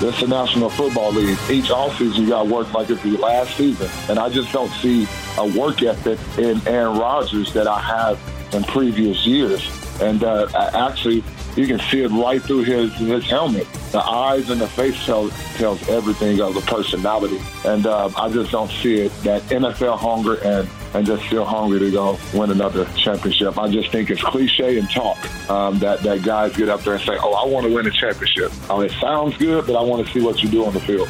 [0.00, 1.38] This is the National Football League.
[1.48, 3.88] Each offseason, you got to work like it's the last season.
[4.08, 5.06] And I just don't see
[5.38, 8.20] a work ethic in Aaron Rodgers that I have
[8.52, 9.66] in previous years.
[10.00, 11.22] And uh, actually,
[11.56, 13.68] you can see it right through his his helmet.
[13.92, 17.40] The eyes and the face tell, tells everything of the personality.
[17.64, 21.80] And uh, I just don't see it, that NFL hunger and, and just still hungry
[21.80, 23.58] to go win another championship.
[23.58, 25.18] I just think it's cliche and talk
[25.50, 27.90] um, that, that guys get up there and say, oh, I want to win a
[27.90, 28.52] championship.
[28.70, 31.08] Oh, it sounds good, but I want to see what you do on the field.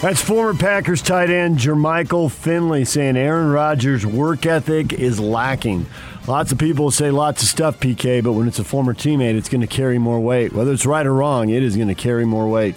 [0.00, 5.86] That's former Packers tight end Jermichael Finley saying Aaron Rodgers' work ethic is lacking.
[6.26, 9.48] Lots of people say lots of stuff, PK, but when it's a former teammate, it's
[9.48, 10.52] going to carry more weight.
[10.52, 12.76] Whether it's right or wrong, it is going to carry more weight.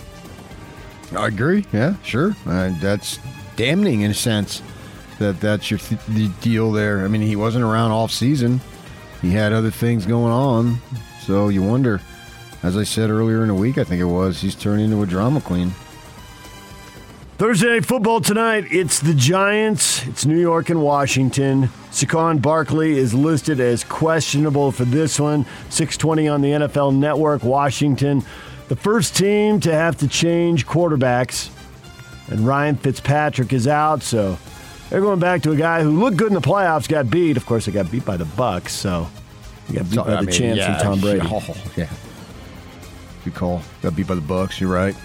[1.15, 1.65] I agree.
[1.71, 2.35] Yeah, sure.
[2.45, 3.19] Uh, that's
[3.55, 4.61] damning in a sense
[5.19, 7.03] that that's your th- the deal there.
[7.03, 8.61] I mean, he wasn't around off season.
[9.21, 10.77] He had other things going on.
[11.21, 12.01] So you wonder,
[12.63, 15.05] as I said earlier in the week, I think it was, he's turning into a
[15.05, 15.71] drama queen.
[17.37, 18.65] Thursday Football tonight.
[18.71, 20.07] It's the Giants.
[20.07, 21.67] It's New York and Washington.
[21.91, 25.45] Saquon Barkley is listed as questionable for this one.
[25.69, 27.43] 620 on the NFL Network.
[27.43, 28.23] Washington,
[28.69, 31.49] the first team to have to change quarterbacks.
[32.29, 34.37] And Ryan Fitzpatrick is out, so
[34.89, 37.37] they're going back to a guy who looked good in the playoffs, got beat.
[37.37, 39.07] Of course, they got beat by the Bucks, so
[39.67, 41.21] he got beat by I the mean, chance yeah, from Tom Brady.
[41.23, 41.89] Oh, yeah.
[43.23, 43.61] Good call.
[43.81, 44.61] Got beat by the Bucks.
[44.61, 44.95] You're right.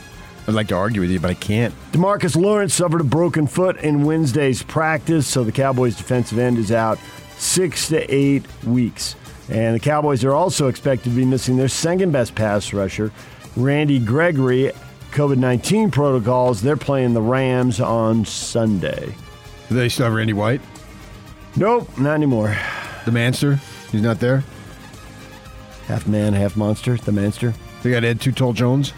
[0.46, 1.74] I'd like to argue with you, but I can't.
[1.92, 6.72] Demarcus Lawrence suffered a broken foot in Wednesday's practice, so the Cowboys' defensive end is
[6.72, 6.98] out
[7.38, 9.16] six to eight weeks.
[9.48, 13.12] And the Cowboys are also expected to be missing their second best pass rusher,
[13.56, 14.72] Randy Gregory.
[15.12, 19.12] COVID 19 protocols, they're playing the Rams on Sunday.
[19.70, 20.60] Do they still have Randy White?
[21.54, 22.58] Nope, not anymore.
[23.04, 23.60] The Manster?
[23.92, 24.42] He's not there?
[25.86, 27.54] Half man, half monster, the Manster.
[27.84, 28.92] They got Ed Two Tall Jones?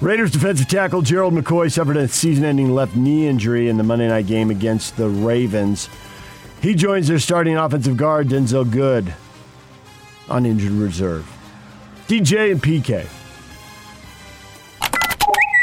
[0.00, 4.08] Raiders defensive tackle Gerald McCoy suffered a season ending left knee injury in the Monday
[4.08, 5.88] night game against the Ravens.
[6.60, 9.14] He joins their starting offensive guard, Denzelle Good,
[10.28, 11.24] on injured reserve.
[12.08, 13.06] DJ and PK.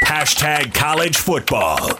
[0.04, 1.90] Hashtag college football.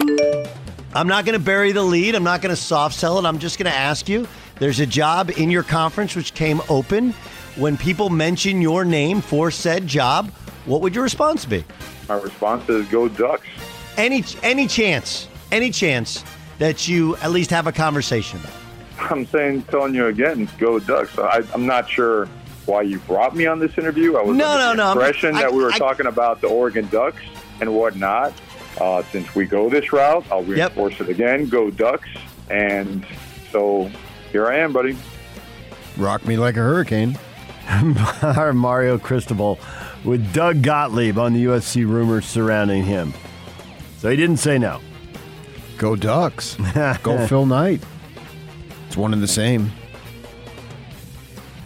[0.95, 2.15] I'm not going to bury the lead.
[2.15, 3.25] I'm not going to soft sell it.
[3.27, 4.29] I'm just going to ask you
[4.61, 7.13] there's a job in your conference which came open.
[7.57, 10.31] When people mention your name for said job,
[10.67, 11.65] what would your response be?
[12.09, 13.47] My response is go Ducks.
[13.97, 16.25] Any any chance, any chance
[16.59, 18.53] that you at least have a conversation about?
[19.11, 21.17] I'm saying, telling you again, go Ducks.
[21.19, 22.27] I, I'm not sure
[22.67, 24.17] why you brought me on this interview.
[24.17, 26.07] I was No, under no, the no, I'm- impression I- that we were I- talking
[26.07, 27.23] about the Oregon Ducks
[27.61, 28.33] and whatnot.
[28.81, 31.49] Uh, since we go this route, I'll reinforce it again.
[31.49, 32.09] Go Ducks.
[32.51, 33.07] And
[33.51, 33.91] so
[34.33, 34.97] here I am, buddy.
[35.97, 37.19] Rock me like a hurricane.
[38.23, 39.59] Our Mario Cristobal
[40.05, 43.15] with Doug Gottlieb on the USC rumors surrounding him.
[43.99, 44.81] So he didn't say no.
[45.79, 46.57] Go Ducks.
[47.03, 47.83] Go Phil Knight.
[48.87, 49.73] It's one and the same.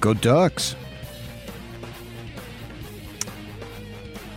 [0.00, 0.76] Go Ducks.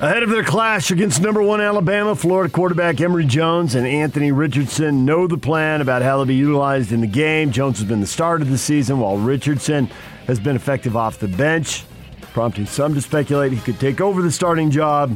[0.02, 5.06] Ahead of their clash against number one Alabama, Florida quarterback Emory Jones and Anthony Richardson
[5.06, 7.52] know the plan about how they'll be utilized in the game.
[7.52, 9.86] Jones has been the start of the season, while Richardson
[10.26, 11.84] has been effective off the bench,
[12.34, 15.16] prompting some to speculate he could take over the starting job.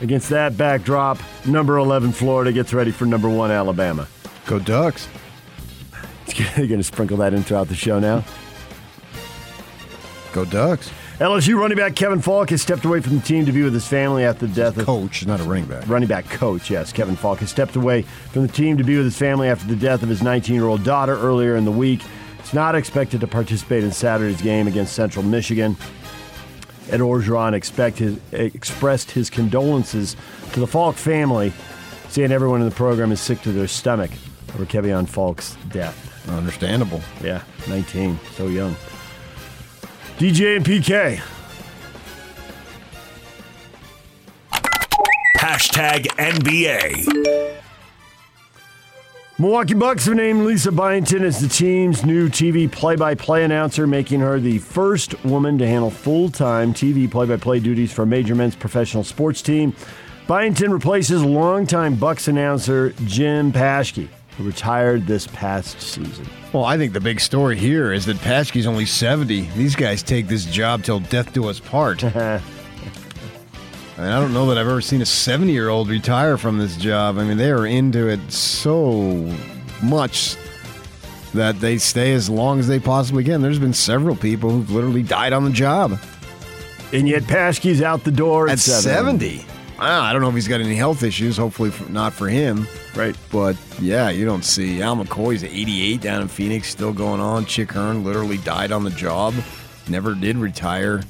[0.00, 4.08] Against that backdrop, number 11 Florida gets ready for number one Alabama.
[4.46, 5.06] Go Ducks.
[6.34, 8.24] You're going to sprinkle that in throughout the show now?
[10.32, 10.90] Go Ducks.
[11.22, 13.86] LSU running back Kevin Faulk has stepped away from the team to be with his
[13.86, 15.88] family after the death of Coach, not a running back.
[15.88, 16.68] running back coach.
[16.68, 18.02] Yes, Kevin Faulk has stepped away
[18.32, 21.16] from the team to be with his family after the death of his 19-year-old daughter
[21.16, 22.02] earlier in the week.
[22.40, 25.76] He's not expected to participate in Saturday's game against Central Michigan.
[26.90, 27.54] Ed Orgeron
[27.98, 30.16] his, expressed his condolences
[30.54, 31.52] to the Faulk family,
[32.08, 34.10] saying everyone in the program is sick to their stomach
[34.56, 36.28] over Kevin Faulk's death.
[36.28, 37.00] Understandable.
[37.22, 38.74] Yeah, 19, so young.
[40.22, 41.20] DJ and PK.
[45.36, 47.60] Hashtag NBA.
[49.40, 54.38] Milwaukee Bucks have named Lisa Byington as the team's new TV play-by-play announcer, making her
[54.38, 59.42] the first woman to handle full-time TV play-by-play duties for a major men's professional sports
[59.42, 59.74] team.
[60.28, 64.08] Byington replaces longtime Bucks announcer Jim Paschke.
[64.38, 66.26] Retired this past season.
[66.52, 69.42] Well, I think the big story here is that Paschke's only 70.
[69.56, 72.02] These guys take this job till death do us part.
[72.14, 72.40] I
[73.98, 76.76] mean, I don't know that I've ever seen a 70 year old retire from this
[76.76, 77.18] job.
[77.18, 79.32] I mean, they are into it so
[79.82, 80.36] much
[81.34, 83.40] that they stay as long as they possibly can.
[83.42, 85.98] There's been several people who've literally died on the job.
[86.92, 89.38] And yet Paschke's out the door at, At 70.
[89.38, 89.44] Wow,
[89.84, 91.36] I don't know if he's got any health issues.
[91.36, 92.66] Hopefully, not for him.
[92.94, 93.16] Right.
[93.30, 97.46] But yeah, you don't see Al McCoy's at 88 down in Phoenix, still going on.
[97.46, 99.34] Chick Hearn literally died on the job,
[99.88, 101.02] never did retire.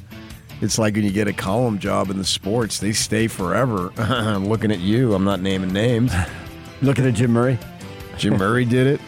[0.60, 3.92] It's like when you get a column job in the sports, they stay forever.
[3.98, 6.12] I'm Looking at you, I'm not naming names.
[6.82, 7.58] Looking at Jim Murray.
[8.16, 9.00] Jim Murray did it.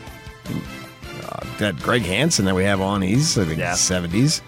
[1.29, 3.73] Uh, that Greg Hansen that we have on, he's I think Yeah.
[3.75, 4.41] 70s.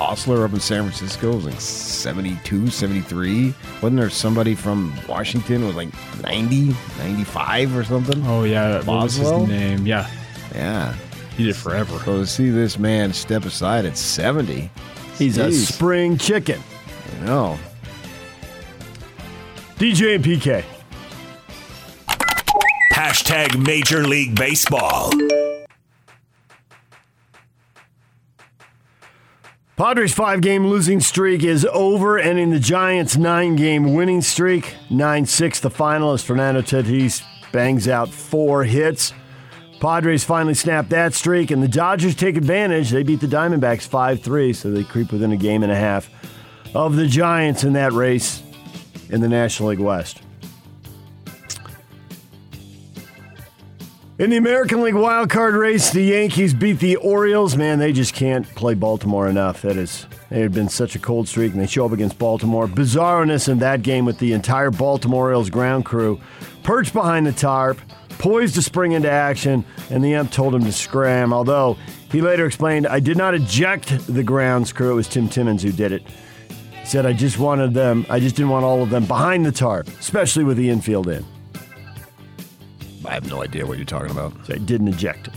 [0.00, 3.54] Ostler up in San Francisco was like 72, 73.
[3.82, 5.90] Wasn't there somebody from Washington was like
[6.22, 8.26] 90, 95 or something?
[8.26, 9.86] Oh yeah, what was his name?
[9.86, 10.08] Yeah,
[10.54, 10.94] Yeah.
[11.36, 11.98] he did forever.
[12.04, 14.70] So to see this man step aside at 70,
[15.18, 16.60] He's a spring chicken.
[17.18, 17.58] you know,
[19.78, 20.64] DJ and PK.
[22.94, 25.10] Hashtag Major League Baseball.
[29.80, 34.76] Padres' five game losing streak is over, ending the Giants' nine game winning streak.
[34.90, 39.14] 9 6, the final, as Fernando Tatis bangs out four hits.
[39.80, 42.90] Padres finally snap that streak, and the Dodgers take advantage.
[42.90, 46.10] They beat the Diamondbacks 5 3, so they creep within a game and a half
[46.74, 48.42] of the Giants in that race
[49.08, 50.20] in the National League West.
[54.20, 57.56] In the American League wild card race, the Yankees beat the Orioles.
[57.56, 59.62] Man, they just can't play Baltimore enough.
[59.62, 62.68] That is, it had been such a cold streak, and they show up against Baltimore.
[62.68, 66.20] Bizarreness in that game with the entire Baltimore Orioles ground crew
[66.62, 67.80] perched behind the tarp,
[68.18, 71.32] poised to spring into action, and the ump told him to scram.
[71.32, 71.78] Although
[72.12, 74.90] he later explained, "I did not eject the grounds crew.
[74.90, 76.02] It was Tim Timmons who did it."
[76.78, 78.04] He said, "I just wanted them.
[78.10, 81.24] I just didn't want all of them behind the tarp, especially with the infield in."
[83.10, 84.32] I have no idea what you're talking about.
[84.46, 85.30] So I didn't eject.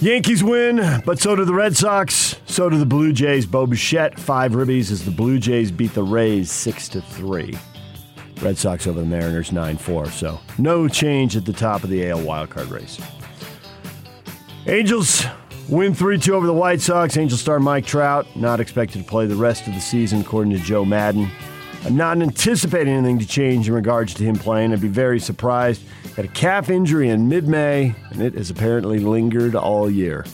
[0.00, 2.34] Yankees win, but so do the Red Sox.
[2.46, 3.46] So do the Blue Jays.
[3.46, 7.56] Bo Bichette, five ribbies as the Blue Jays beat the Rays six to three.
[8.40, 10.06] Red Sox over the Mariners nine four.
[10.10, 13.00] So no change at the top of the AL wildcard race.
[14.66, 15.24] Angels
[15.68, 17.16] win 3 2 over the White Sox.
[17.16, 20.58] Angel star Mike Trout not expected to play the rest of the season, according to
[20.58, 21.30] Joe Maddon.
[21.84, 24.72] I'm not anticipating anything to change in regards to him playing.
[24.72, 25.82] I'd be very surprised.
[26.16, 30.24] Had a calf injury in mid May, and it has apparently lingered all year.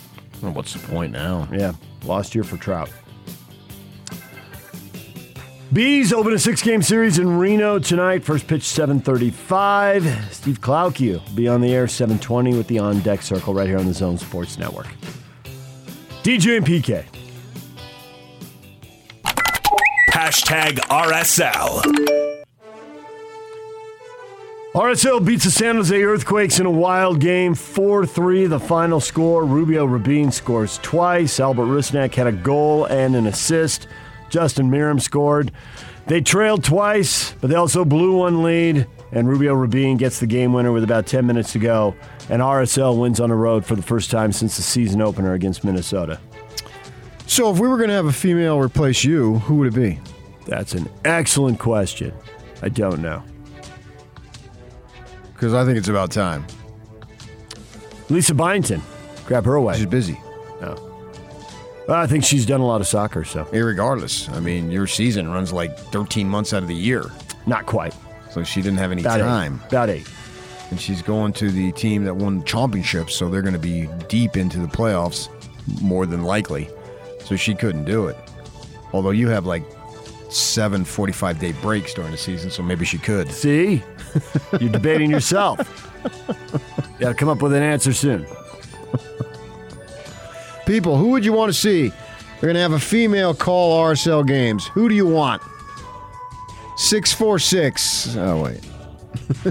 [0.43, 1.49] Well, what's the point now?
[1.50, 1.73] Yeah,
[2.05, 2.91] lost year for Trout.
[5.73, 8.25] Bees open a six-game series in Reno tonight.
[8.25, 10.33] First pitch 7:35.
[10.33, 13.79] Steve Klauke will be on the air 7:20 with the on deck circle right here
[13.79, 14.89] on the Zone Sports Network.
[16.23, 17.05] DJ and PK.
[20.19, 22.44] Hashtag RSL.
[24.75, 29.44] RSL beats the San Jose Earthquakes in a wild game, 4 3, the final score.
[29.44, 31.38] Rubio Rubin scores twice.
[31.38, 33.87] Albert Rusnak had a goal and an assist.
[34.29, 35.53] Justin Meram scored.
[36.09, 40.53] They trailed twice, but they also blew one lead, and Rubio Rubin gets the game
[40.53, 41.94] winner with about 10 minutes to go.
[42.29, 45.62] And RSL wins on the road for the first time since the season opener against
[45.62, 46.19] Minnesota.
[47.28, 50.00] So, if we were going to have a female replace you, who would it be?
[50.49, 52.12] That's an excellent question.
[52.62, 53.23] I don't know.
[55.35, 56.45] Because I think it's about time.
[58.09, 58.83] Lisa Byington,
[59.26, 59.76] grab her away.
[59.76, 60.19] She's busy.
[60.61, 60.75] No.
[61.87, 65.31] Well, I think she's done a lot of soccer, so Irregardless, I mean, your season
[65.31, 67.05] runs like 13 months out of the year.
[67.47, 67.95] not quite.
[68.31, 69.61] So she didn't have any About time.
[69.64, 69.69] eight.
[69.69, 70.09] About eight.
[70.71, 73.88] And she's going to the team that won the championship, so they're going to be
[74.09, 75.28] deep into the playoffs,
[75.81, 76.69] more than likely.
[77.25, 78.17] So she couldn't do it.
[78.93, 79.62] Although you have like
[80.28, 83.30] seven 45 day breaks during the season, so maybe she could.
[83.30, 83.82] See?
[84.61, 85.58] You're debating yourself.
[86.04, 88.26] You got to come up with an answer soon.
[90.66, 91.90] People, who would you want to see?
[92.37, 94.66] We're going to have a female call RSL games.
[94.68, 95.42] Who do you want?
[96.76, 98.16] 646.
[98.16, 98.61] Oh, wait.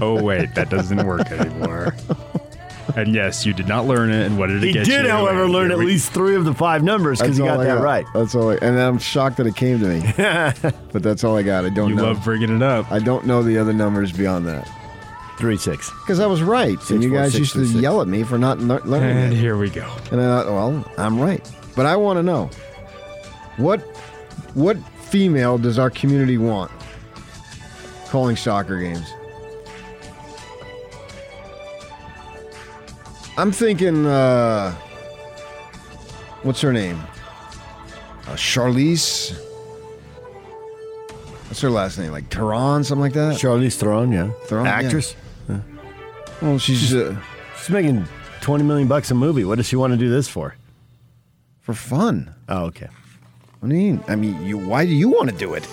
[0.00, 1.94] Oh wait, that doesn't work anymore.
[2.98, 4.26] And yes, you did not learn it.
[4.26, 5.10] And what did it He get did, you?
[5.10, 7.56] however, And learn here at we- least three of the five numbers because That's he
[7.56, 8.06] got I that right.
[8.14, 10.00] That's all I, and I'm shocked that it came to me.
[10.92, 11.64] but that's all I got.
[11.64, 12.04] I don't You know.
[12.04, 12.90] love bringing it up.
[12.90, 14.68] I don't know the other numbers beyond that.
[15.38, 15.90] Three six.
[15.90, 16.76] Because I was right.
[16.78, 17.80] Six, and you four, guys six, used two, to six.
[17.80, 19.36] yell at me for not lear- learning And it.
[19.36, 19.88] here we go.
[20.10, 21.48] And I thought, well, I'm right.
[21.76, 22.50] But I want to know
[23.58, 23.80] what
[24.54, 24.76] what
[25.10, 26.72] female does our community want
[28.08, 29.06] calling soccer games?
[33.38, 34.04] I'm thinking.
[34.04, 34.72] Uh,
[36.42, 37.00] what's her name?
[38.26, 39.32] Uh, Charlize.
[41.46, 42.10] What's her last name?
[42.12, 43.36] Like Theron, something like that.
[43.36, 44.72] Charlize Theron, yeah, Theron, yeah.
[44.72, 45.14] actress.
[46.42, 47.16] Well, she's uh,
[47.58, 48.06] She's making
[48.40, 49.44] twenty million bucks a movie.
[49.44, 50.54] What does she want to do this for?
[51.60, 52.34] for fun.
[52.48, 52.88] Oh, okay.
[53.60, 54.04] What do you mean?
[54.08, 54.58] I mean, you.
[54.58, 55.66] Why do you want to do it?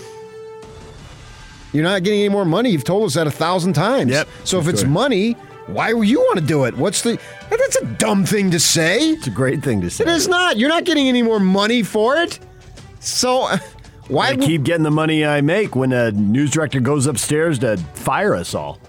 [1.74, 2.70] You're not getting any more money.
[2.70, 4.12] You've told us that a thousand times.
[4.12, 5.36] Yep, So if it's money,
[5.68, 6.76] why would you want to do it?
[6.78, 7.20] What's the?
[7.50, 9.00] That's a dumb thing to say.
[9.12, 10.04] It's a great thing to say.
[10.04, 10.58] It is not.
[10.58, 12.40] You're not getting any more money for it.
[13.00, 13.58] So uh,
[14.08, 14.30] why?
[14.30, 18.36] I keep getting the money I make when a news director goes upstairs to fire
[18.36, 18.80] us all.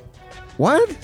[0.58, 0.96] What?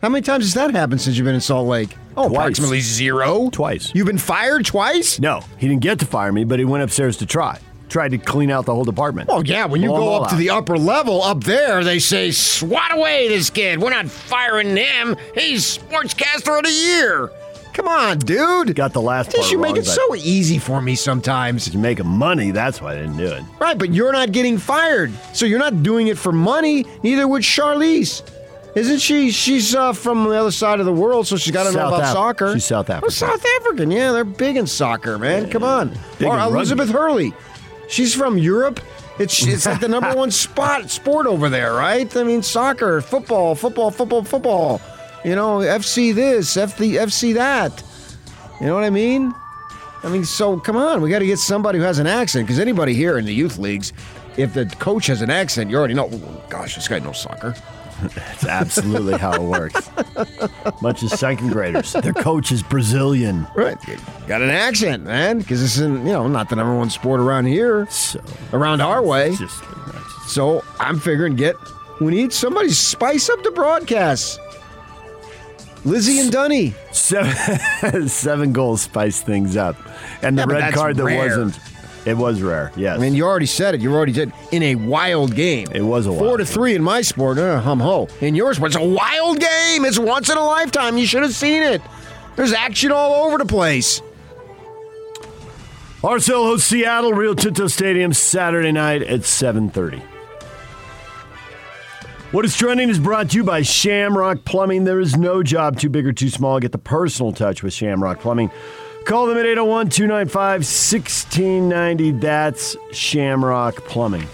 [0.00, 1.96] How many times has that happened since you've been in Salt Lake?
[2.16, 2.36] Oh, Twice.
[2.36, 3.50] approximately zero.
[3.50, 3.94] Twice.
[3.94, 5.18] You've been fired twice?
[5.20, 7.58] No, he didn't get to fire me, but he went upstairs to try.
[7.92, 9.28] Tried to clean out the whole department.
[9.30, 10.38] Oh yeah, when you Blow 'em go all up to out.
[10.38, 13.78] the upper level up there, they say swat away this kid.
[13.82, 15.14] We're not firing him.
[15.34, 17.30] He's sportscaster of the year.
[17.74, 18.74] Come on, dude.
[18.74, 21.70] Got the last Just you make wrong, it but- so easy for me sometimes.
[21.72, 23.42] You're making money, that's why I didn't do it.
[23.60, 26.86] Right, but you're not getting fired, so you're not doing it for money.
[27.02, 28.22] Neither would Charlize.
[28.74, 29.30] Isn't she?
[29.30, 31.88] She's uh, from the other side of the world, so she's got to know South
[31.92, 32.54] about Af- soccer.
[32.54, 33.10] she's South African.
[33.10, 35.50] South African, yeah, they're big in soccer, man.
[35.50, 35.90] Come on.
[36.18, 36.54] Big or in rugby.
[36.56, 37.34] Elizabeth Hurley,
[37.88, 38.80] she's from Europe.
[39.18, 42.14] It's it's like the number one spot sport over there, right?
[42.16, 44.80] I mean, soccer, football, football, football, football.
[45.24, 47.82] You know, FC this, FC FC that.
[48.60, 49.34] You know what I mean?
[50.02, 52.58] I mean, so come on, we got to get somebody who has an accent because
[52.58, 53.92] anybody here in the youth leagues,
[54.36, 56.08] if the coach has an accent, you already know.
[56.12, 57.54] "Oh, gosh, this guy knows soccer.
[58.14, 59.88] That's absolutely how it works.
[60.82, 61.92] Bunch of second graders.
[61.92, 63.46] Their coach is Brazilian.
[63.54, 63.78] Right,
[64.26, 67.46] got an accent, man, because this isn't you know not the number one sport around
[67.46, 69.30] here, So around our way.
[69.30, 69.62] it's just
[70.28, 71.56] So I'm figuring get
[72.00, 74.40] we need somebody to spice up the broadcast.
[75.84, 76.74] Lizzie and Dunny.
[76.92, 79.76] seven, seven goals spice things up.
[80.22, 81.18] And the Yeah, red card that rare.
[81.40, 81.58] wasn't
[82.04, 82.98] it was rare, yes.
[82.98, 83.80] I mean, you already said it.
[83.80, 85.68] You already did in a wild game.
[85.72, 86.52] It was a four to game.
[86.52, 87.38] three in my sport.
[87.38, 88.08] Uh, hum ho.
[88.20, 89.84] In yours, it's a wild game.
[89.84, 90.98] It's once in a lifetime.
[90.98, 91.80] You should have seen it.
[92.36, 94.00] There's action all over the place.
[96.02, 100.02] RSL hosts Seattle, Rio Tinto Stadium, Saturday night at 7.30.
[102.32, 104.84] What is trending is brought to you by Shamrock Plumbing.
[104.84, 106.58] There is no job too big or too small.
[106.58, 108.50] Get the personal touch with Shamrock Plumbing.
[109.04, 112.10] Call them at 801 295 1690.
[112.12, 114.26] That's Shamrock Plumbing.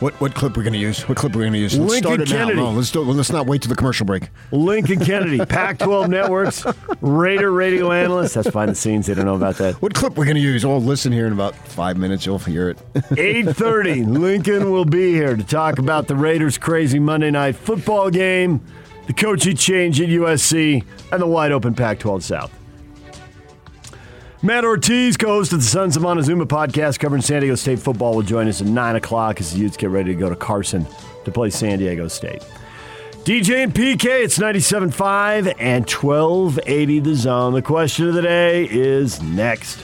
[0.00, 1.08] What what clip we're gonna use?
[1.08, 1.76] What clip are we're gonna use?
[1.76, 2.38] Let's Lincoln start it now.
[2.44, 2.56] Kennedy.
[2.60, 4.28] No, let's do, let's not wait to the commercial break.
[4.52, 6.64] Lincoln Kennedy, Pac 12 Networks,
[7.00, 8.36] Raider radio analyst.
[8.36, 9.06] That's behind the scenes.
[9.06, 9.74] They don't know about that.
[9.82, 10.64] What clip we're gonna use?
[10.64, 12.24] Oh, listen here in about five minutes.
[12.24, 12.78] You'll hear it.
[12.94, 18.60] 8.30, Lincoln will be here to talk about the Raiders' crazy Monday night football game,
[19.08, 22.52] the coaching change at USC, and the wide open Pac-12 South.
[24.40, 28.22] Matt Ortiz, co-host of the Sons of Montezuma podcast covering San Diego State football, will
[28.22, 30.86] join us at 9 o'clock as the Utes get ready to go to Carson
[31.24, 32.42] to play San Diego State.
[33.24, 37.52] DJ and PK, it's 97.5 and 1280 The Zone.
[37.52, 39.82] The question of the day is next.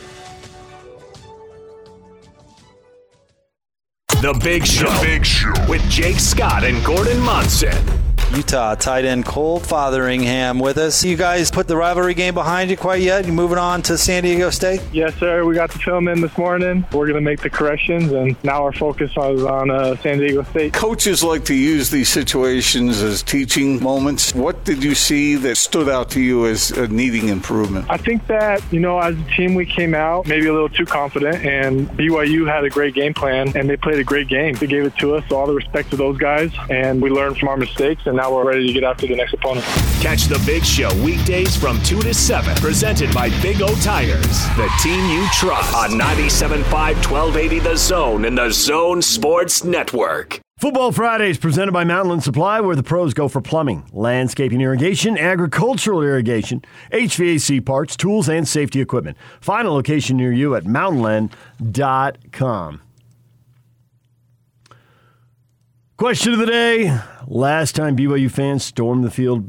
[4.23, 4.88] The Big Show.
[4.88, 5.52] The Big Show.
[5.68, 8.03] With Jake Scott and Gordon Monson.
[8.36, 11.04] Utah tight end Cole Fotheringham with us.
[11.04, 13.26] You guys put the rivalry game behind you quite yet?
[13.26, 14.82] You moving on to San Diego State?
[14.92, 15.44] Yes, sir.
[15.44, 16.84] We got the film in this morning.
[16.92, 20.42] We're going to make the corrections, and now our focus is on uh, San Diego
[20.42, 20.72] State.
[20.72, 24.34] Coaches like to use these situations as teaching moments.
[24.34, 27.86] What did you see that stood out to you as uh, needing improvement?
[27.88, 30.86] I think that, you know, as a team, we came out maybe a little too
[30.86, 34.54] confident, and BYU had a great game plan, and they played a great game.
[34.56, 37.38] They gave it to us, so all the respect to those guys, and we learned
[37.38, 39.64] from our mistakes, and now we're ready to get after the next opponent.
[40.00, 42.54] Catch the Big Show weekdays from 2 to 7.
[42.56, 44.46] Presented by Big O Tires.
[44.56, 45.74] The team you trust.
[45.74, 46.64] On 97.5
[47.10, 50.40] 1280 The Zone and The Zone Sports Network.
[50.58, 56.00] Football Fridays presented by Mountainland Supply, where the pros go for plumbing, landscaping irrigation, agricultural
[56.00, 56.62] irrigation,
[56.92, 59.16] HVAC parts, tools, and safety equipment.
[59.40, 62.83] Find a location near you at mountainland.com.
[66.04, 67.00] Question of the day.
[67.26, 69.49] Last time BYU fans stormed the field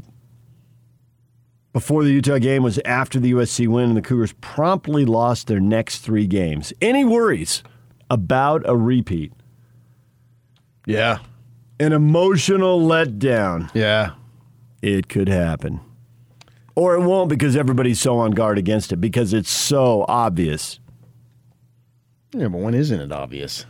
[1.74, 5.60] before the Utah game was after the USC win, and the Cougars promptly lost their
[5.60, 6.72] next three games.
[6.80, 7.62] Any worries
[8.08, 9.34] about a repeat?
[10.86, 11.18] Yeah.
[11.78, 13.70] An emotional letdown.
[13.74, 14.12] Yeah.
[14.80, 15.82] It could happen.
[16.74, 20.80] Or it won't because everybody's so on guard against it because it's so obvious.
[22.32, 23.66] Yeah, but when isn't it obvious?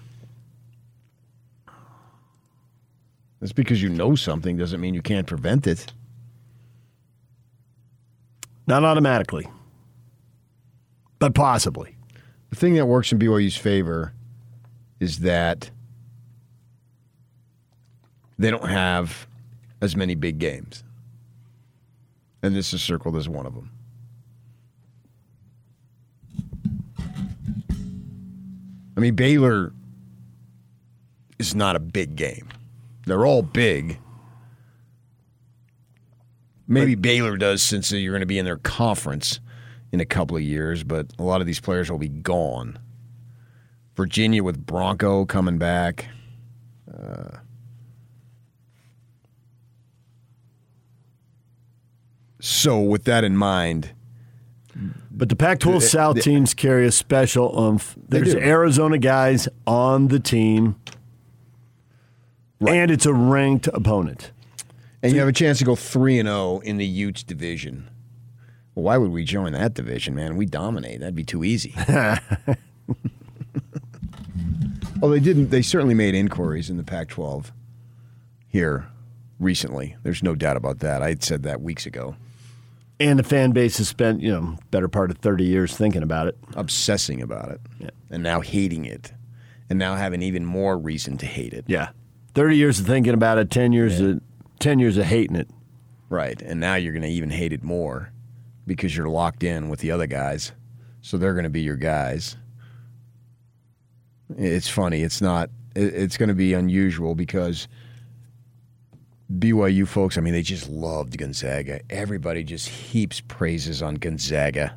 [3.46, 5.92] Just because you know something doesn't mean you can't prevent it.
[8.66, 9.46] Not automatically,
[11.20, 11.94] but possibly.
[12.50, 14.12] The thing that works in BYU's favor
[14.98, 15.70] is that
[18.36, 19.28] they don't have
[19.80, 20.82] as many big games.
[22.42, 23.70] And this is circled as one of them.
[28.96, 29.72] I mean, Baylor
[31.38, 32.48] is not a big game.
[33.06, 33.98] They're all big.
[36.68, 39.38] Maybe Baylor does since you're going to be in their conference
[39.92, 42.78] in a couple of years, but a lot of these players will be gone.
[43.94, 46.06] Virginia with Bronco coming back.
[46.92, 47.38] Uh,
[52.40, 53.92] so, with that in mind,
[55.10, 57.96] But the Pac 12 South teams carry a special oomph.
[58.08, 58.34] There's.
[58.34, 60.76] Arizona guys on the team,
[62.60, 64.32] and it's a ranked opponent.
[65.02, 67.88] and you have a chance to go 3 and 0 in the Utes division.
[68.74, 70.36] Well, why would we join that division, man?
[70.36, 71.00] We dominate.
[71.00, 71.74] That'd be too easy.
[71.88, 72.18] well,
[75.10, 75.50] they didn't.
[75.50, 77.52] They certainly made inquiries in the Pac 12
[78.48, 78.86] here
[79.38, 79.96] recently.
[80.02, 81.02] There's no doubt about that.
[81.02, 82.16] I had said that weeks ago.
[82.98, 86.28] And the fan base has spent, you know, better part of 30 years thinking about
[86.28, 86.38] it.
[86.54, 87.60] Obsessing about it.
[88.10, 89.12] And now hating it.
[89.68, 91.64] And now having even more reason to hate it.
[91.66, 91.90] Yeah.
[92.36, 94.20] 30 years of thinking about it, 10 years of
[94.58, 95.48] 10 years of hating it.
[96.10, 96.40] Right.
[96.42, 98.12] And now you're going to even hate it more
[98.66, 100.52] because you're locked in with the other guys.
[101.00, 102.36] So they're going to be your guys.
[104.36, 105.02] It's funny.
[105.02, 107.68] It's not, it's going to be unusual because
[109.32, 111.80] BYU folks, I mean, they just loved Gonzaga.
[111.88, 114.76] Everybody just heaps praises on Gonzaga.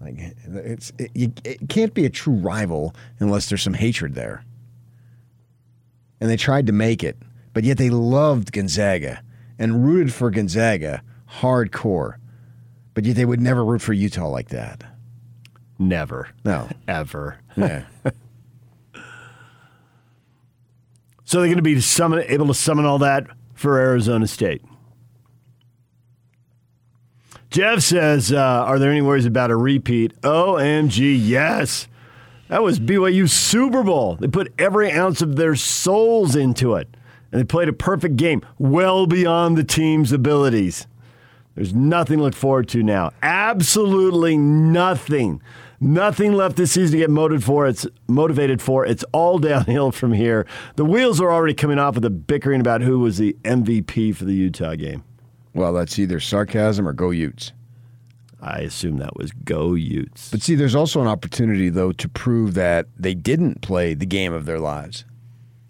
[0.00, 0.14] Like
[0.46, 4.42] it's it, you, it can't be a true rival unless there's some hatred there.
[6.20, 7.16] And they tried to make it,
[7.52, 9.22] but yet they loved Gonzaga
[9.58, 11.02] and rooted for Gonzaga
[11.40, 12.14] hardcore.
[12.94, 14.82] But yet they would never root for Utah like that.
[15.78, 16.28] Never.
[16.44, 16.68] No.
[16.88, 17.38] Ever.
[17.56, 17.84] Yeah.
[21.24, 24.62] So they're going to be summon, able to summon all that for Arizona State.
[27.50, 31.86] Jeff says, uh, "Are there any worries about a repeat?" OMG, yes.
[32.48, 34.16] That was BYU Super Bowl.
[34.16, 36.88] They put every ounce of their souls into it,
[37.30, 40.86] and they played a perfect game, well beyond the team's abilities.
[41.54, 43.12] There's nothing to look forward to now.
[43.22, 45.42] Absolutely nothing.
[45.80, 47.66] Nothing left this season to get motivated for.
[47.66, 48.86] It's motivated for.
[48.86, 50.46] It's all downhill from here.
[50.76, 54.24] The wheels are already coming off with the bickering about who was the MVP for
[54.24, 55.04] the Utah game.
[55.52, 57.52] Well, that's either sarcasm or go Utes.
[58.40, 60.30] I assume that was go Utes.
[60.30, 64.32] But see, there's also an opportunity, though, to prove that they didn't play the game
[64.32, 65.04] of their lives.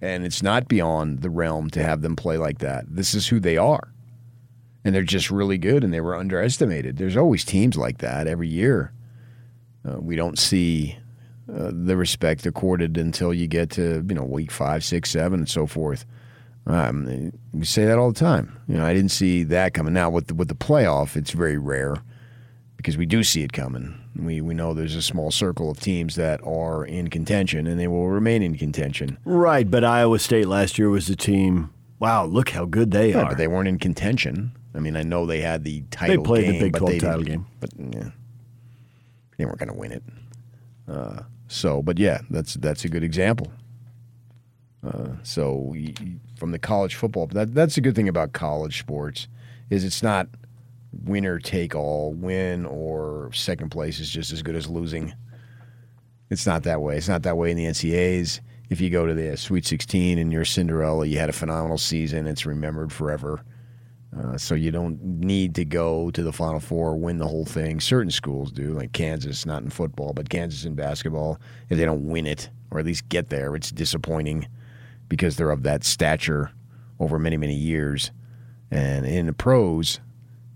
[0.00, 2.85] And it's not beyond the realm to have them play like that.
[2.88, 3.92] This is who they are.
[4.85, 6.98] And they're just really good and they were underestimated.
[6.98, 8.92] There's always teams like that every year.
[9.85, 10.96] Uh, we don't see
[11.52, 15.48] uh, the respect accorded until you get to, you know, week five, six, seven, and
[15.48, 16.04] so forth.
[16.66, 18.57] Um, we say that all the time.
[18.68, 19.94] You know, I didn't see that coming.
[19.94, 21.96] Now with the, with the playoff, it's very rare
[22.79, 23.99] because we do see it coming.
[24.17, 27.88] We we know there's a small circle of teams that are in contention and they
[27.88, 29.19] will remain in contention.
[29.27, 31.71] Right, but Iowa State last year was a team.
[31.99, 33.29] Wow, look how good they Yeah, are.
[33.31, 34.53] but they weren't in contention.
[34.75, 36.17] I mean, I know they had the title.
[36.23, 37.47] They played the game, Big but 12 title game.
[37.61, 38.11] but yeah,
[39.37, 40.03] they weren't going to win it.
[40.88, 43.53] Uh, so, but yeah, that's that's a good example.
[44.87, 45.75] Uh, so,
[46.37, 49.27] from the college football, that that's a good thing about college sports
[49.71, 50.29] is it's not
[50.92, 52.12] winner take all.
[52.12, 55.14] Win or second place is just as good as losing.
[56.31, 56.96] It's not that way.
[56.96, 58.40] It's not that way in the NCAAs.
[58.68, 62.27] If you go to the Sweet 16 and you're Cinderella, you had a phenomenal season.
[62.27, 63.42] It's remembered forever.
[64.16, 67.79] Uh, so you don't need to go to the Final Four, win the whole thing.
[67.79, 71.38] Certain schools do, like Kansas, not in football, but Kansas in basketball.
[71.68, 74.48] If they don't win it or at least get there, it's disappointing
[75.09, 76.51] because they're of that stature
[76.98, 78.11] over many, many years.
[78.70, 80.01] And in the pros,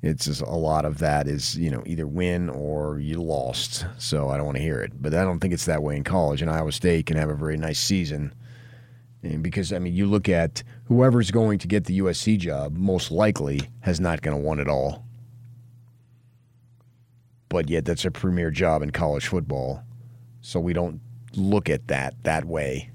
[0.03, 3.87] it's just a lot of that is you know either win or you lost.
[3.99, 5.01] So I don't want to hear it.
[5.01, 6.43] But I don't think it's that way in college.
[6.43, 8.35] And Iowa State can have a very nice season.
[9.23, 13.12] And because I mean, you look at whoever's going to get the USC job, most
[13.12, 15.05] likely has not going to want it all.
[17.49, 19.83] But yet, that's a premier job in college football,
[20.41, 21.01] so we don't
[21.35, 22.91] look at that that way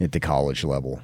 [0.00, 1.00] at the college level.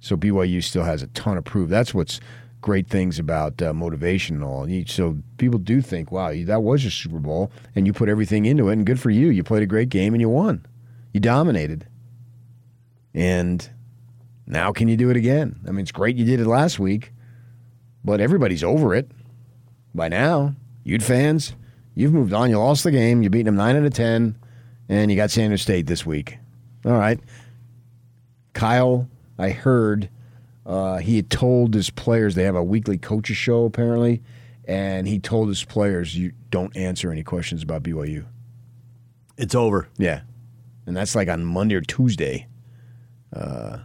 [0.00, 1.70] So BYU still has a ton of proof.
[1.70, 2.20] That's what's
[2.60, 4.68] great things about uh, motivation and all.
[4.86, 8.68] So people do think, wow, that was your Super Bowl, and you put everything into
[8.68, 9.28] it, and good for you.
[9.28, 10.66] You played a great game and you won.
[11.12, 11.86] You dominated.
[13.14, 13.68] And
[14.46, 15.60] now can you do it again?
[15.66, 17.12] I mean, it's great you did it last week,
[18.04, 19.10] but everybody's over it
[19.94, 20.54] by now.
[20.84, 21.54] Ute fans,
[21.94, 22.50] you've moved on.
[22.50, 23.22] You lost the game.
[23.22, 24.36] You beat them nine out of ten,
[24.88, 26.38] and you got San Diego State this week.
[26.84, 27.20] All right.
[28.52, 30.08] Kyle, I heard
[30.68, 34.22] uh, he had told his players they have a weekly coaches show apparently,
[34.66, 38.26] and he told his players you don't answer any questions about BYU.
[39.38, 39.88] It's over.
[39.96, 40.20] Yeah,
[40.84, 42.46] and that's like on Monday or Tuesday.
[43.34, 43.78] Uh,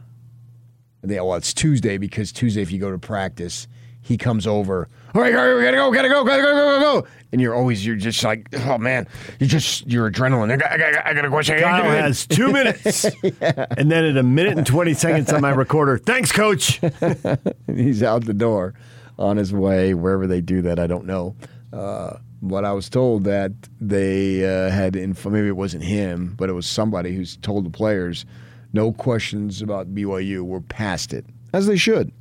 [1.01, 3.67] they, well, it's Tuesday because Tuesday if you go to practice,
[4.03, 4.87] he comes over.
[5.15, 7.07] All right, all right, we gotta go, gotta go, gotta go, go, go, go.
[7.31, 9.07] And you're always, you're just like, oh man,
[9.39, 10.51] you just, your adrenaline.
[10.51, 11.59] I got, I got, I got a question.
[11.59, 13.65] Kyle has two minutes, yeah.
[13.77, 15.97] and then at a minute and twenty seconds on my recorder.
[15.97, 16.81] Thanks, coach.
[17.67, 18.73] He's out the door,
[19.17, 20.79] on his way wherever they do that.
[20.79, 21.35] I don't know.
[21.71, 25.29] Uh, but I was told that they uh, had, info.
[25.29, 28.25] maybe it wasn't him, but it was somebody who's told the players,
[28.73, 30.41] no questions about BYU.
[30.41, 32.11] We're past it, as they should.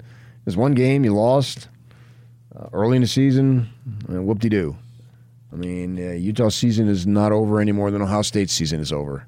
[0.45, 1.69] There's one game you lost
[2.57, 3.69] uh, early in the season,
[4.09, 4.77] and whoop de doo.
[5.53, 8.93] I mean, uh, Utah season is not over any more than Ohio State's season is
[8.93, 9.27] over.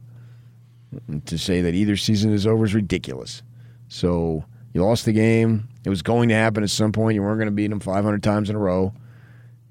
[1.09, 3.43] And to say that either season is over is ridiculous.
[3.89, 5.69] So you lost the game.
[5.85, 7.15] It was going to happen at some point.
[7.15, 8.95] You weren't going to beat them 500 times in a row.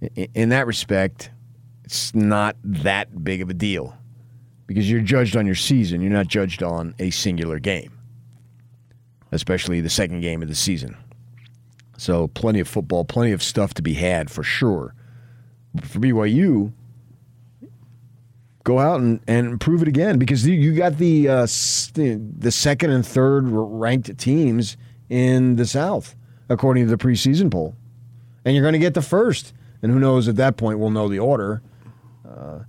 [0.02, 1.32] In, in that respect,
[1.84, 3.96] it's not that big of a deal
[4.68, 6.02] because you're judged on your season.
[6.02, 7.98] You're not judged on a singular game,
[9.32, 10.96] especially the second game of the season.
[11.98, 14.94] So plenty of football, plenty of stuff to be had for sure.
[15.82, 16.72] For BYU,
[18.64, 23.06] go out and, and prove it again because you got the uh, the second and
[23.06, 24.78] third ranked teams
[25.10, 26.16] in the South
[26.50, 27.76] according to the preseason poll,
[28.46, 29.54] and you're going to get the first.
[29.82, 31.62] And who knows at that point we'll know the order.
[32.28, 32.60] Uh,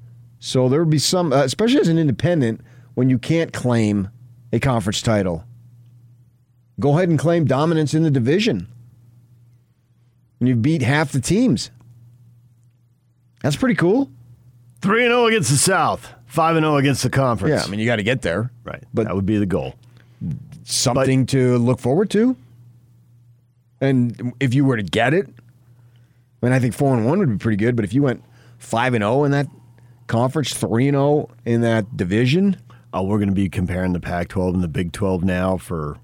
[0.41, 2.61] so there would be some, uh, especially as an independent,
[2.95, 4.09] when you can't claim
[4.53, 5.45] a conference title.
[6.81, 8.67] Go ahead and claim dominance in the division
[10.41, 11.71] and you beat half the teams.
[13.43, 14.11] That's pretty cool.
[14.81, 17.61] 3 0 against the South, 5 0 against the conference.
[17.61, 18.51] Yeah, I mean, you got to get there.
[18.65, 18.83] Right.
[18.93, 19.75] But that would be the goal.
[20.65, 22.37] Something but, to look forward to.
[23.81, 27.31] And if you were to get it, I mean, I think 4 and 1 would
[27.31, 28.25] be pretty good, but if you went
[28.59, 29.47] 5 and 0 in that
[30.07, 32.57] conference, 3 and 0 in that division.
[32.93, 35.99] Oh, we're going to be comparing the Pac 12 and the Big 12 now for.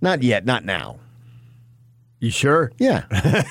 [0.00, 0.98] Not yet, not now.
[2.20, 2.72] You sure?
[2.78, 3.04] Yeah.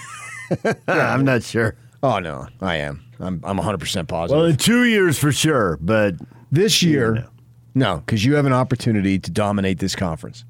[0.66, 0.74] yeah.
[0.88, 1.76] I'm not sure.
[2.04, 3.04] Oh no, I am.
[3.20, 4.38] I'm I'm 100 percent positive.
[4.38, 6.16] Well, in two years for sure, but
[6.52, 7.28] this year,
[7.74, 10.46] no, because you have an opportunity to dominate this conference,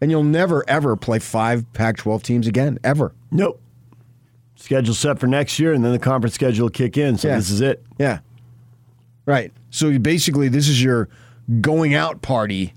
[0.00, 3.14] and you'll never ever play five Pac-12 teams again, ever.
[3.30, 3.60] Nope.
[4.56, 7.16] Schedule set for next year, and then the conference schedule will kick in.
[7.16, 7.36] So yeah.
[7.36, 7.82] this is it.
[7.98, 8.18] Yeah.
[9.24, 9.52] Right.
[9.70, 11.08] So basically, this is your
[11.60, 12.74] going out party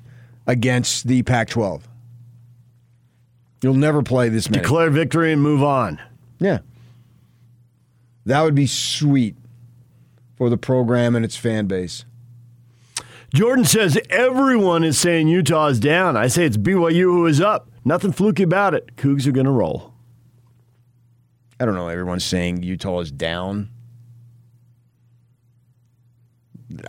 [0.48, 1.82] against the Pac-12.
[3.64, 4.62] You'll never play this many.
[4.62, 6.02] Declare victory and move on.
[6.38, 6.60] Yeah.
[8.26, 9.38] That would be sweet
[10.36, 12.04] for the program and its fan base.
[13.34, 16.18] Jordan says everyone is saying Utah is down.
[16.18, 17.70] I say it's BYU who is up.
[17.86, 18.96] Nothing fluky about it.
[18.98, 19.94] Cougs are going to roll.
[21.60, 21.88] I don't know.
[21.88, 23.70] Everyone's saying Utah is down.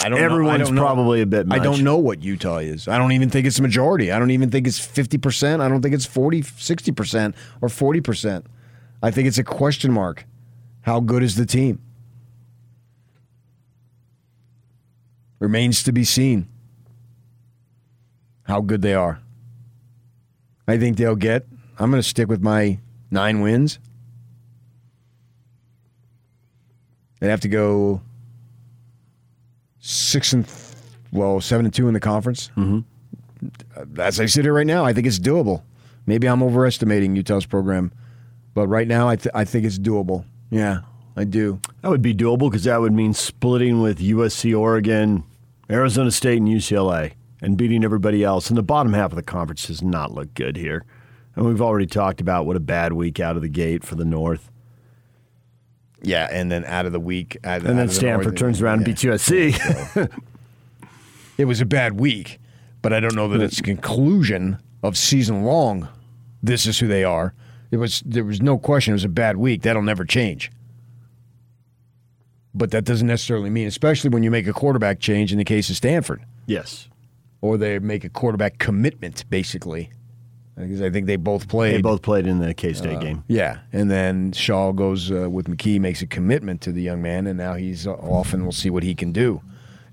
[0.03, 0.65] I don't Everyone's know.
[0.65, 1.23] I don't probably know.
[1.23, 1.61] a bit much.
[1.61, 2.89] I don't know what Utah is.
[2.89, 4.11] I don't even think it's a majority.
[4.11, 5.61] I don't even think it's 50%.
[5.61, 8.45] I don't think it's 40, 60% or 40%.
[9.03, 10.27] I think it's a question mark.
[10.83, 11.81] How good is the team?
[15.39, 16.49] Remains to be seen
[18.45, 19.21] how good they are.
[20.67, 21.47] I think they'll get,
[21.79, 22.79] I'm going to stick with my
[23.11, 23.79] nine wins.
[27.21, 28.03] They'd have to go
[29.85, 30.47] six and
[31.13, 32.51] well, seven and two in the conference.
[32.57, 34.01] Mm-hmm.
[34.01, 35.63] As I sit here right now, I think it's doable.
[36.07, 37.93] Maybe I'm overestimating Utah's program,
[38.55, 40.25] but right now I, th- I think it's doable.
[40.51, 40.81] Yeah,
[41.17, 41.61] I do.
[41.83, 45.25] That would be doable because that would mean splitting with USC, Oregon,
[45.71, 48.49] Arizona State, and UCLA, and beating everybody else.
[48.49, 50.85] And the bottom half of the conference does not look good here.
[51.37, 54.05] And we've already talked about what a bad week out of the gate for the
[54.05, 54.51] North.
[56.05, 58.85] Yeah, and then out of the week, and then Stanford the turns around yeah.
[58.85, 60.21] and beats USC.
[61.39, 62.39] it was a bad week,
[62.83, 65.89] but I don't know that it's conclusion of season long.
[66.43, 67.35] This is who they are.
[67.71, 69.63] It was there was no question it was a bad week.
[69.63, 70.51] That'll never change.
[72.55, 75.71] But that doesn't necessarily mean, especially when you make a quarterback change in the case
[75.71, 76.25] of Stanford.
[76.47, 76.89] Yes.
[77.41, 79.91] Or they make a quarterback commitment, basically
[80.57, 81.75] because I think they both played.
[81.75, 83.25] They both played in the K State uh, game.
[83.29, 87.27] Yeah, and then Shaw goes uh, with McKee, makes a commitment to the young man,
[87.27, 89.43] and now he's off, and we'll see what he can do.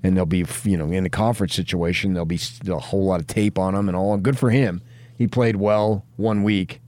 [0.04, 3.28] And they'll be, you know, in the conference situation, there'll be a whole lot of
[3.28, 4.17] tape on him and all.
[4.17, 4.82] Good for him.
[5.15, 6.82] He played well one week,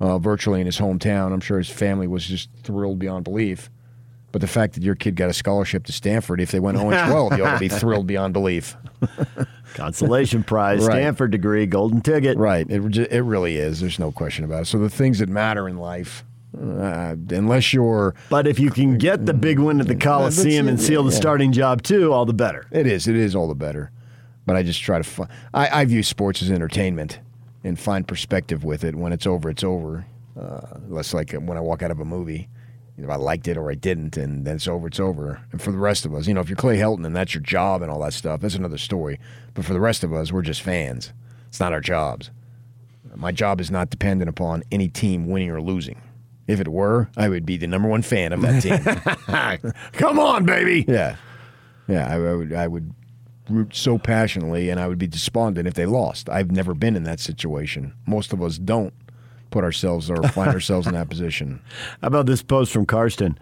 [0.00, 1.32] uh, virtually in his hometown.
[1.32, 3.70] I'm sure his family was just thrilled beyond belief.
[4.36, 6.90] But the fact that your kid got a scholarship to Stanford, if they went 0
[7.08, 8.76] 12, you ought to be thrilled beyond belief.
[9.74, 10.96] Consolation prize, Right.
[10.96, 12.36] Stanford degree, golden ticket.
[12.36, 12.66] Right.
[12.70, 13.80] It, it really is.
[13.80, 14.64] There's no question about it.
[14.66, 16.22] So the things that matter in life,
[16.54, 18.14] uh, unless you're.
[18.28, 21.50] But if you can get the big win at the Coliseum and seal the starting
[21.52, 22.66] job too, all the better.
[22.70, 23.08] It is.
[23.08, 23.90] It is all the better.
[24.44, 25.04] But I just try to.
[25.04, 27.20] Fi- I, I view sports as entertainment
[27.64, 28.94] and find perspective with it.
[28.96, 30.04] When it's over, it's over.
[30.38, 32.50] Uh, less like when I walk out of a movie.
[32.98, 35.40] Know, I liked it or I didn't, and then it's over, it's over.
[35.52, 37.42] And for the rest of us, you know, if you're Clay Helton and that's your
[37.42, 39.18] job and all that stuff, that's another story.
[39.54, 41.12] But for the rest of us, we're just fans.
[41.48, 42.30] It's not our jobs.
[43.14, 46.00] My job is not dependent upon any team winning or losing.
[46.46, 48.62] If it were, I would be the number one fan of that
[49.62, 49.72] team.
[49.92, 50.84] Come on, baby.
[50.86, 51.16] Yeah,
[51.88, 52.08] yeah.
[52.08, 52.52] I, I would.
[52.52, 52.94] I would
[53.48, 56.28] root so passionately, and I would be despondent if they lost.
[56.28, 57.94] I've never been in that situation.
[58.06, 58.92] Most of us don't
[59.50, 61.60] put ourselves or find ourselves in that position.
[62.02, 63.38] How about this post from Karsten?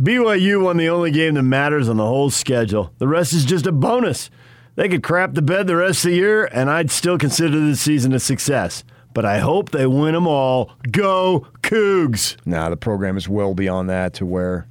[0.00, 2.92] BYU won the only game that matters on the whole schedule.
[2.98, 4.28] The rest is just a bonus.
[4.76, 7.80] They could crap the bed the rest of the year, and I'd still consider this
[7.80, 8.82] season a success.
[9.12, 10.72] But I hope they win them all.
[10.90, 12.36] Go Cougs!
[12.44, 14.66] Now the program is well beyond that to where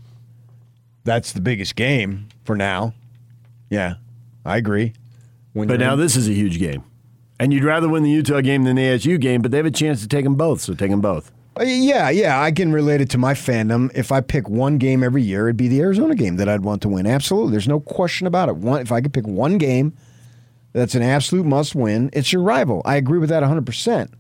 [1.06, 2.94] that's the biggest game for now.
[3.70, 3.96] Yeah,
[4.46, 4.92] I agree.
[5.54, 6.84] When But now in- this is a huge game.
[7.44, 9.72] And you'd rather win the Utah game than the ASU game, but they have a
[9.72, 11.30] chance to take them both, so take them both.
[11.60, 13.92] Uh, Yeah, yeah, I can relate it to my fandom.
[13.94, 16.82] If I pick one game every year, it'd be the Arizona game that I'd want
[16.84, 17.06] to win.
[17.06, 18.56] Absolutely, there's no question about it.
[18.56, 19.92] One, if I could pick one game
[20.72, 22.82] that's an absolute must win, it's your rival.
[22.86, 23.66] I agree with that 100.
[23.66, 24.14] percent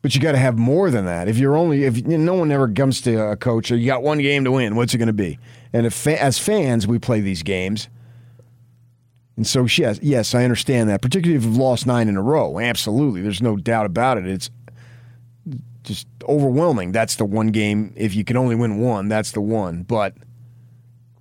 [0.00, 1.28] But you got to have more than that.
[1.28, 4.02] If you're only, if you no one ever comes to a coach, or you got
[4.02, 4.76] one game to win.
[4.76, 5.38] What's it going to be?
[5.74, 7.90] And if as fans, we play these games.
[9.36, 11.00] And so, yes, yes, I understand that.
[11.00, 12.58] Particularly if you've lost nine in a row.
[12.58, 14.26] Absolutely, there's no doubt about it.
[14.26, 14.50] It's
[15.82, 16.92] just overwhelming.
[16.92, 17.92] That's the one game.
[17.96, 19.82] If you can only win one, that's the one.
[19.82, 20.14] But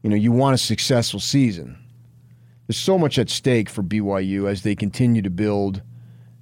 [0.04, 1.78] you know, you want a successful season.
[2.68, 5.82] There's so much at stake for BYU as they continue to build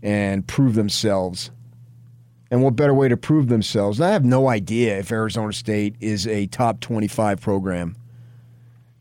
[0.01, 1.51] and prove themselves.
[2.51, 4.01] And what better way to prove themselves?
[4.01, 7.95] I have no idea if Arizona State is a top 25 program.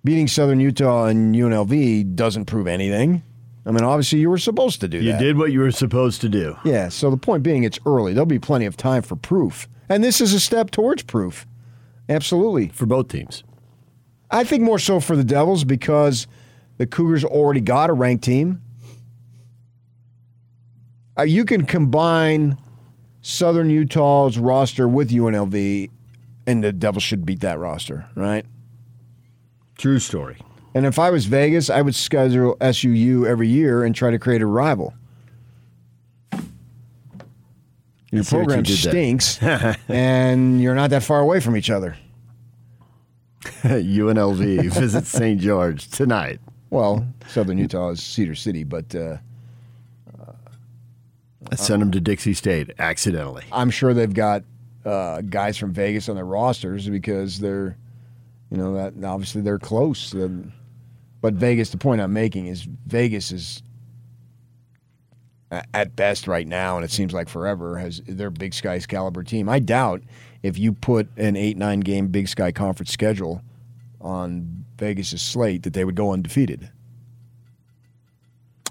[0.05, 3.23] Beating Southern Utah and UNLV doesn't prove anything.
[3.67, 5.19] I mean, obviously, you were supposed to do You that.
[5.21, 6.57] did what you were supposed to do.
[6.65, 8.15] Yeah, so the point being, it's early.
[8.15, 9.69] There'll be plenty of time for proof.
[9.89, 11.47] And this is a step towards proof.
[12.09, 12.69] Absolutely.
[12.69, 13.45] For both teams.
[14.31, 16.27] I think more so for the Devils because
[16.79, 18.63] the Cougars already got a ranked team.
[21.19, 22.57] Uh, you can combine
[23.21, 25.91] Southern Utah's roster with UNLV,
[26.47, 28.47] and the Devils should beat that roster, right?
[29.79, 30.37] True story.
[30.75, 34.43] And if I was Vegas, I would schedule SUU every year and try to create
[34.43, 34.93] a rival.
[38.11, 39.43] Your what you program stinks,
[39.89, 41.97] and you're not that far away from each other.
[43.63, 45.41] UNLV visits St.
[45.41, 46.41] George tonight.
[46.71, 49.19] Well, Southern Utah is Cedar City, but uh,
[51.51, 53.45] I sent them to Dixie State accidentally.
[53.53, 54.43] I'm sure they've got
[54.85, 57.77] uh, guys from Vegas on their rosters because they're,
[58.51, 60.15] you know, that obviously they're close.
[60.15, 60.53] Um,
[61.21, 63.63] but Vegas, the point I'm making is Vegas is
[65.73, 69.49] at best right now, and it seems like forever has their Big Sky's caliber team.
[69.49, 70.03] I doubt
[70.43, 73.41] if you put an eight nine game Big Sky conference schedule
[74.01, 76.71] on Vegas's slate that they would go undefeated.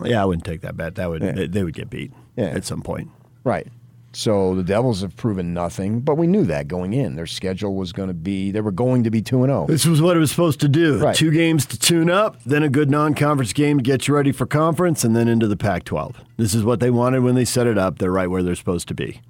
[0.04, 0.96] Yeah, I wouldn't take that bet.
[0.96, 1.32] That would Yeah.
[1.32, 2.46] they, they would get beat Yeah.
[2.46, 3.10] at some point.
[3.44, 3.68] Right.
[4.18, 7.16] So the Devils have proven nothing, but we knew that going in.
[7.16, 9.68] Their schedule was going to be they were going to be 2 and 0.
[9.68, 10.98] This was what it was supposed to do.
[10.98, 11.16] Right.
[11.16, 14.48] Two games to tune up, then a good non-conference game to get you ready for
[14.48, 16.16] conference, and then into the Pac-12.
[16.36, 18.00] This is what they wanted when they set it up.
[18.00, 19.22] They're right where they're supposed to be.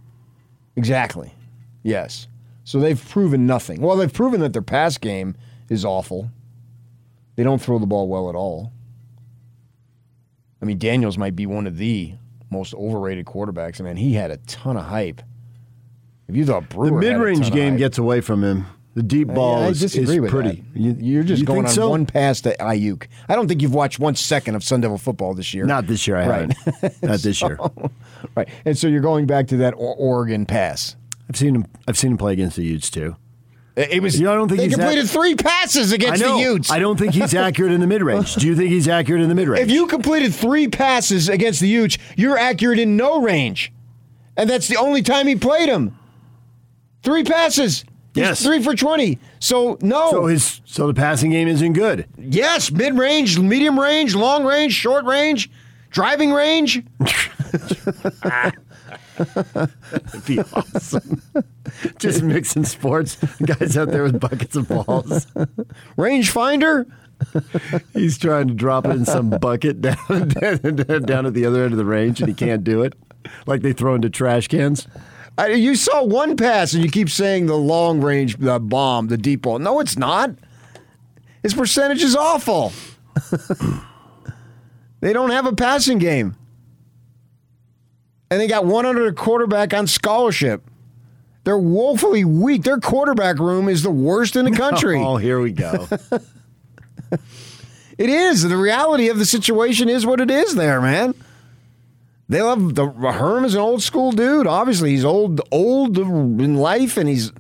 [0.78, 1.34] Exactly.
[1.84, 2.30] Yes.
[2.64, 3.82] So they've proven nothing.
[3.82, 5.36] Well, they've proven that their pass game
[5.68, 6.32] is awful.
[7.36, 8.72] They don't throw the ball well at all.
[10.62, 12.14] I mean, Daniels might be one of the
[12.50, 13.80] most overrated quarterbacks.
[13.82, 15.22] I mean, he had a ton of hype.
[16.28, 18.66] If you thought Brewer The mid-range game gets away from him.
[18.96, 20.64] The deep ball Yeah, I is, is pretty.
[20.74, 20.80] that.
[20.80, 21.90] You, you're just you going on so?
[21.92, 23.06] one pass to Ayuk.
[23.30, 25.66] I don't think you've watched one second of Sun Devil football this year.
[25.66, 26.18] Not this year.
[26.18, 26.54] I Right.
[26.82, 27.04] haven't.
[27.04, 27.60] Not this year.
[28.36, 30.96] right, and so you're going back to that Oregon pass.
[31.30, 31.66] I've seen him.
[31.88, 33.16] I've seen him play against the Utes too.
[33.78, 34.20] It it was.
[34.20, 36.36] You know, I don't think they he's that- completed three passes against know.
[36.36, 36.72] the Utes.
[36.72, 38.36] I don't think he's accurate in the mid-range.
[38.36, 39.62] Do you think he's accurate in the mid-range?
[39.64, 43.72] If you completed three passes against the Utes, you're accurate in no range,
[44.36, 45.98] and that's the only time he played him.
[47.04, 47.86] Three passes.
[48.16, 48.44] He's Yes.
[48.44, 49.20] three for twenty.
[49.40, 50.10] So no.
[50.10, 52.08] so his so the passing game isn't good.
[52.18, 55.52] yes, mid range, medium range, long range, short range,
[55.92, 56.82] driving range.
[59.18, 61.22] That'd be awesome.
[62.00, 63.18] Just mixing sports.
[63.44, 65.26] Guys out there with buckets of balls.
[65.98, 66.90] Rangefinder?
[67.94, 71.78] He's trying to drop it in some bucket down, down at the other end of
[71.78, 72.94] the range, and he can't do it.
[73.46, 74.88] Like they throw into trash cans.
[75.38, 79.18] I, you saw one pass, and you keep saying the long range uh, bomb, the
[79.18, 79.60] deep ball.
[79.60, 80.32] No, it's not.
[81.44, 82.74] His percentage is awful.
[85.00, 86.36] they don't have a passing game.
[88.30, 90.64] And they got one under the quarterback on scholarship.
[91.44, 92.64] They're woefully weak.
[92.64, 95.02] Their quarterback room is the worst in the country.
[95.02, 95.88] Oh, here we go.
[97.98, 98.44] it is.
[98.44, 101.14] The reality of the situation is what it is there, man.
[102.30, 104.48] They love the Herm is an old school dude.
[104.48, 107.32] Obviously, he's old, old in life, and he's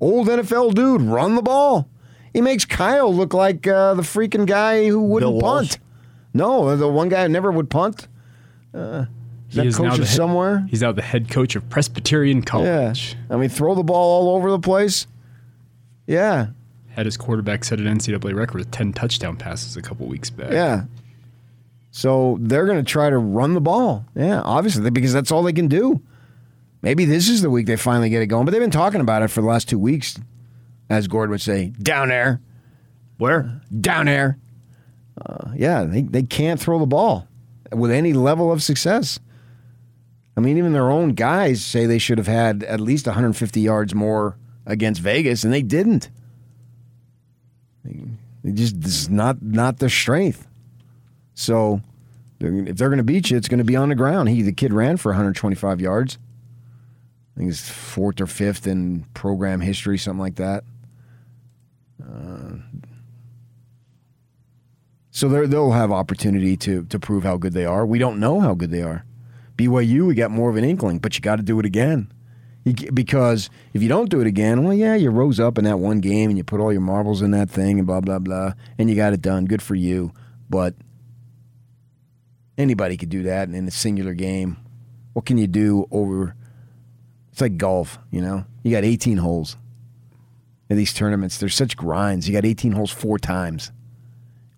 [0.00, 1.02] old NFL dude.
[1.02, 1.88] Run the ball.
[2.32, 5.78] He makes Kyle look like uh, the freaking guy who wouldn't punt.
[6.32, 8.06] No, the one guy who never would punt.
[8.72, 9.06] Uh,
[9.50, 10.66] is He is now the somewhere?
[10.68, 13.16] He's now the head coach of Presbyterian College.
[13.16, 13.34] Yeah.
[13.34, 15.06] I mean, throw the ball all over the place.
[16.06, 16.48] Yeah.
[16.90, 20.50] Had his quarterback set an NCAA record with 10 touchdown passes a couple weeks back.
[20.50, 20.84] Yeah.
[21.90, 24.04] So they're going to try to run the ball.
[24.14, 26.02] Yeah, obviously, because that's all they can do.
[26.82, 29.22] Maybe this is the week they finally get it going, but they've been talking about
[29.22, 30.18] it for the last two weeks,
[30.90, 32.40] as Gord would say, down there.
[33.18, 33.62] Where?
[33.80, 34.38] Down there.
[35.24, 37.26] Uh, yeah, they, they can't throw the ball
[37.72, 39.18] with any level of success.
[40.36, 43.94] I mean, even their own guys say they should have had at least 150 yards
[43.94, 46.10] more against Vegas, and they didn't.
[47.84, 50.46] They, just this is not not their strength.
[51.34, 51.80] So
[52.38, 54.28] if they're going to beat you, it's going to be on the ground.
[54.28, 56.18] He the kid ran for 125 yards.
[57.34, 60.64] I think it's fourth or fifth in program history, something like that.
[62.02, 62.56] Uh,
[65.10, 67.86] so they'll have opportunity to to prove how good they are.
[67.86, 69.04] We don't know how good they are.
[69.56, 72.12] BYU, we got more of an inkling, but you got to do it again.
[72.64, 75.78] You, because if you don't do it again, well, yeah, you rose up in that
[75.78, 78.52] one game and you put all your marbles in that thing and blah blah blah,
[78.76, 79.44] and you got it done.
[79.44, 80.12] Good for you.
[80.50, 80.74] But
[82.58, 84.56] anybody could do that in a singular game.
[85.12, 86.34] What can you do over?
[87.30, 88.44] It's like golf, you know.
[88.62, 89.56] You got 18 holes
[90.68, 91.38] in these tournaments.
[91.38, 92.28] There's such grinds.
[92.28, 93.72] You got 18 holes four times.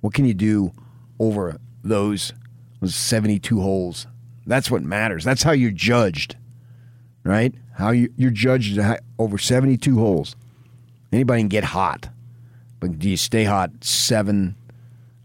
[0.01, 0.73] What can you do
[1.19, 2.33] over those,
[2.81, 4.07] those 72 holes?
[4.49, 5.23] That's what matters.
[5.25, 6.37] That's how you're judged,
[7.23, 7.55] right?
[7.75, 8.79] How you, you're judged
[9.19, 10.35] over 72 holes.
[11.13, 12.09] Anybody can get hot,
[12.81, 14.57] but do you stay hot seven?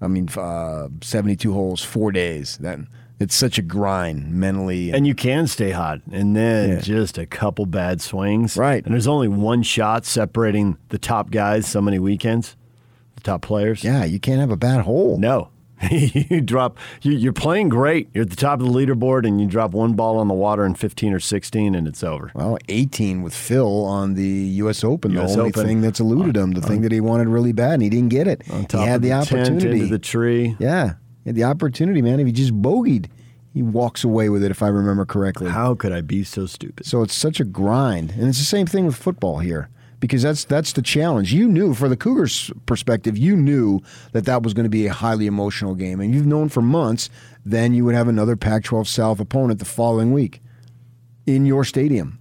[0.02, 2.58] I mean, uh, 72 holes, four days.
[2.58, 2.80] That
[3.20, 4.92] it's such a grind mentally.
[4.92, 6.80] And you can stay hot, and then Yeah.
[6.82, 8.58] just a couple bad swings.
[8.58, 8.84] Right.
[8.84, 12.56] And there's only one shot separating the top guys so many weekends,
[13.16, 13.84] the top players.
[13.84, 15.18] yeah, you can't have a bad hole.
[15.18, 15.48] No.
[15.92, 18.10] you drop, you, you're playing great.
[18.14, 20.66] You're at the top of the leaderboard, and you drop one ball on the water
[20.66, 22.32] in 15 or 16, and it's over.
[22.34, 24.84] Well, 18 with Phil on the U.S.
[24.84, 25.12] Open.
[25.18, 25.66] US the only Open.
[25.66, 28.28] thing that's eluded him, the thing that he wanted really bad, and he didn't get
[28.28, 28.44] it.
[28.52, 29.80] On top he had of the, the, tent, opportunity.
[29.82, 30.56] into the tree.
[30.60, 30.94] yeah,
[31.24, 32.20] he had the opportunity, man.
[32.20, 33.08] If he just bogeyed,
[33.54, 35.50] he walks away with it, if I remember correctly.
[35.50, 36.86] How could I be so stupid?
[36.86, 39.70] So it's such a grind, and it's the same thing with football here
[40.04, 41.32] because that's that's the challenge.
[41.32, 43.80] You knew, for the Cougars' perspective, you knew
[44.12, 47.10] that that was going to be a highly emotional game, and you've known for months.
[47.46, 50.42] Then you would have another Pac-12 South opponent the following week
[51.26, 52.20] in your stadium,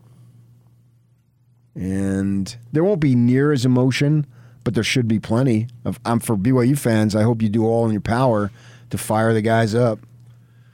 [1.75, 4.29] and there won't be near as emotion,
[4.63, 5.99] but there should be plenty of.
[6.05, 7.17] I'm for BYU fans.
[7.17, 8.53] I hope you do all in your power
[8.91, 9.99] to fire the guys up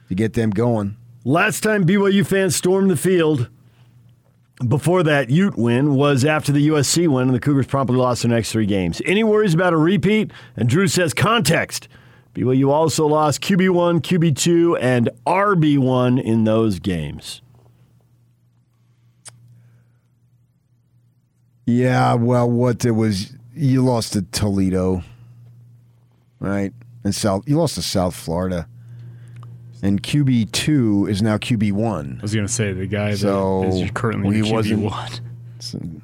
[0.09, 0.95] to get them going.
[1.25, 3.49] Last time BYU fans stormed the field
[4.67, 8.31] before that Ute win was after the USC win, and the Cougars promptly lost their
[8.31, 9.01] next three games.
[9.05, 10.31] Any worries about a repeat?
[10.55, 11.87] And Drew says context.
[12.33, 17.41] BYU also lost QB1, QB2, and RB1 in those games.
[21.65, 25.03] Yeah, well, what it was, you lost to Toledo,
[26.39, 26.73] right?
[27.03, 28.67] And South, you lost to South Florida,
[29.81, 32.17] and QB two is now QB one.
[32.19, 36.01] I was going to say the guy So, that is currently wasn't- QB1.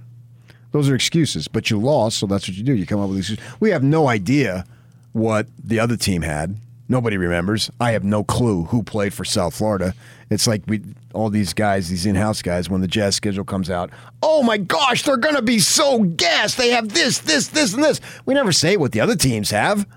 [0.71, 2.73] Those are excuses, but you lost, so that's what you do.
[2.73, 3.43] You come up with excuses.
[3.61, 4.65] We have no idea
[5.13, 6.57] what the other team had.
[6.89, 7.71] Nobody remembers.
[7.79, 9.95] I have no clue who played for South Florida.
[10.29, 10.81] It's like we
[11.13, 13.89] all these guys, these in-house guys, when the Jazz schedule comes out.
[14.21, 16.57] Oh my gosh, they're gonna be so gassed.
[16.57, 18.01] They have this, this, this, and this.
[18.25, 19.87] We never say what the other teams have.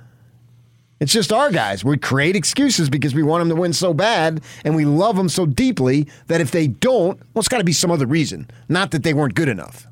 [1.01, 1.85] It's just our guys.
[1.85, 5.29] We create excuses because we want them to win so bad and we love them
[5.29, 8.51] so deeply that if they don't, well, it's got to be some other reason.
[8.69, 9.87] Not that they weren't good enough.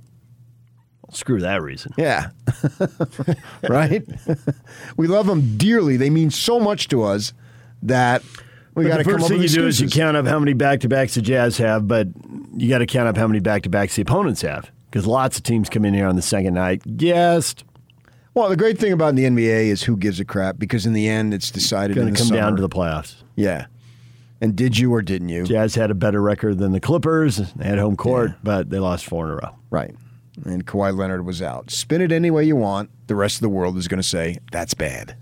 [1.11, 1.93] Screw that reason.
[1.97, 2.31] Yeah.
[3.69, 4.05] right?
[4.97, 5.97] we love them dearly.
[5.97, 7.33] They mean so much to us
[7.83, 8.23] that
[8.75, 10.81] We got to the first thing you do is you count up how many back
[10.81, 12.09] to backs the Jazz have, but
[12.57, 15.37] you got to count up how many back to backs the opponents have because lots
[15.37, 16.97] of teams come in here on the second night.
[16.97, 17.65] Guessed.
[18.37, 21.09] Well, the great thing about the NBA is who gives a crap because in the
[21.09, 23.23] end it's decided Going in to come down to the playoffs.
[23.35, 23.67] yeah.
[24.43, 25.45] And did you or didn't you?
[25.45, 27.39] Jazz had a better record than the Clippers.
[27.55, 29.57] They had home court, but they lost four in a row.
[29.71, 29.95] Right.
[30.45, 31.71] And Kawhi Leonard was out.
[31.71, 32.91] Spin it any way you want.
[33.07, 35.17] The rest of the world is going to say that's bad.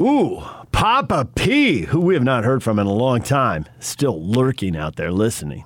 [0.00, 0.42] Ooh,
[0.72, 4.96] Papa P, who we have not heard from in a long time, still lurking out
[4.96, 5.64] there listening.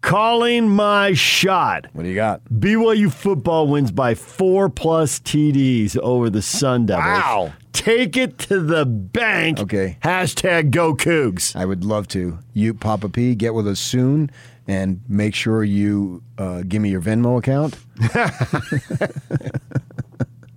[0.00, 1.86] Calling my shot.
[1.92, 2.42] What do you got?
[2.44, 7.04] BYU football wins by four plus TDs over the Sun Devils.
[7.06, 7.52] Wow.
[7.72, 9.60] Take it to the bank.
[9.60, 9.98] Okay.
[10.02, 11.54] Hashtag go Cougs.
[11.54, 12.38] I would love to.
[12.54, 14.30] You, Papa P, get with us soon
[14.66, 17.76] and make sure you uh, give me your Venmo account.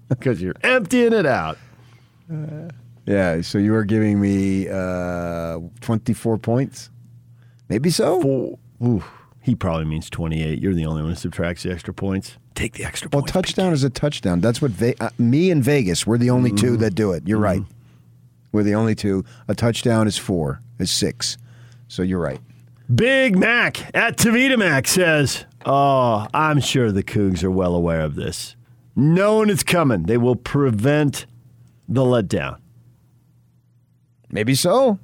[0.09, 1.57] Because you're emptying it out.
[3.05, 6.89] Yeah, so you are giving me uh, 24 points?
[7.67, 8.21] Maybe so.
[8.21, 8.59] Four.
[8.83, 9.03] Ooh,
[9.43, 10.59] he probably means 28.
[10.59, 12.37] You're the only one who subtracts the extra points.
[12.55, 13.33] Take the extra Well, points.
[13.33, 14.39] touchdown is a touchdown.
[14.39, 16.07] That's what Ve- uh, me and Vegas.
[16.07, 17.27] We're the only two that do it.
[17.27, 17.61] You're right.
[18.51, 19.25] We're the only two.
[19.47, 20.59] A touchdown is four.
[20.79, 21.37] Is six.
[21.87, 22.39] So you're right.
[22.93, 28.15] Big Mac at Tavita Mac says, Oh, I'm sure the Cougs are well aware of
[28.15, 28.55] this.
[28.95, 31.25] Knowing it's coming, they will prevent
[31.87, 32.57] the letdown.
[34.29, 34.99] Maybe so.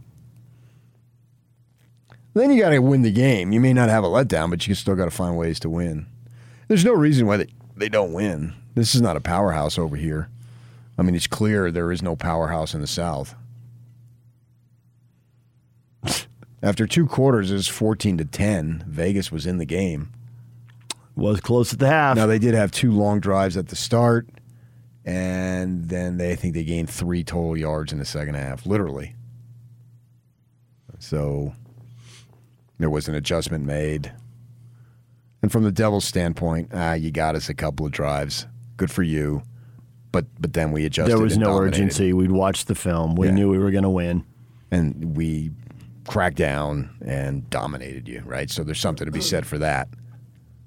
[2.39, 3.51] Then you got to win the game.
[3.51, 6.05] You may not have a letdown, but you still got to find ways to win.
[6.69, 8.53] There's no reason why they, they don't win.
[8.75, 10.29] This is not a powerhouse over here.
[10.97, 13.35] I mean, it's clear there is no powerhouse in the South.
[16.63, 18.85] After two quarters, it was 14 to 10.
[18.87, 20.09] Vegas was in the game.
[21.17, 22.15] Was close at the half.
[22.15, 24.29] Now, they did have two long drives at the start,
[25.03, 29.15] and then they I think they gained three total yards in the second half, literally.
[30.99, 31.53] So
[32.79, 34.11] there was an adjustment made.
[35.41, 38.47] And from the Devils' standpoint, ah, you got us a couple of drives.
[38.77, 39.43] Good for you.
[40.11, 41.11] But but then we adjusted.
[41.11, 41.75] there was no dominated.
[41.75, 42.13] urgency.
[42.13, 43.15] We'd watched the film.
[43.15, 43.33] We Yeah.
[43.33, 44.23] knew we were going to win.
[44.71, 45.49] and we
[46.07, 48.51] cracked down and dominated you, right?
[48.51, 49.87] So there's something to be said for that.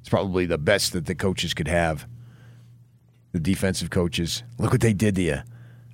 [0.01, 2.07] It's probably the best that the coaches could have.
[3.31, 4.43] The defensive coaches.
[4.59, 5.39] Look what they did to you.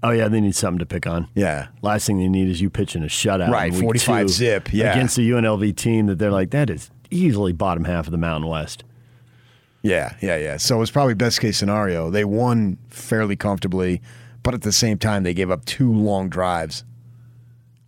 [0.02, 1.28] Oh, yeah, they need something to pick on.
[1.34, 1.68] Yeah.
[1.82, 3.50] Last thing they need is you pitching a shutout.
[3.50, 4.92] Right, 45 zip, yeah.
[4.92, 8.48] Against the UNLV team that they're like, that is easily bottom half of the Mountain
[8.48, 8.84] West.
[9.82, 10.56] Yeah, yeah, yeah.
[10.56, 12.10] So it's probably best case scenario.
[12.10, 14.00] They won fairly comfortably,
[14.42, 16.84] but at the same time they gave up two long drives.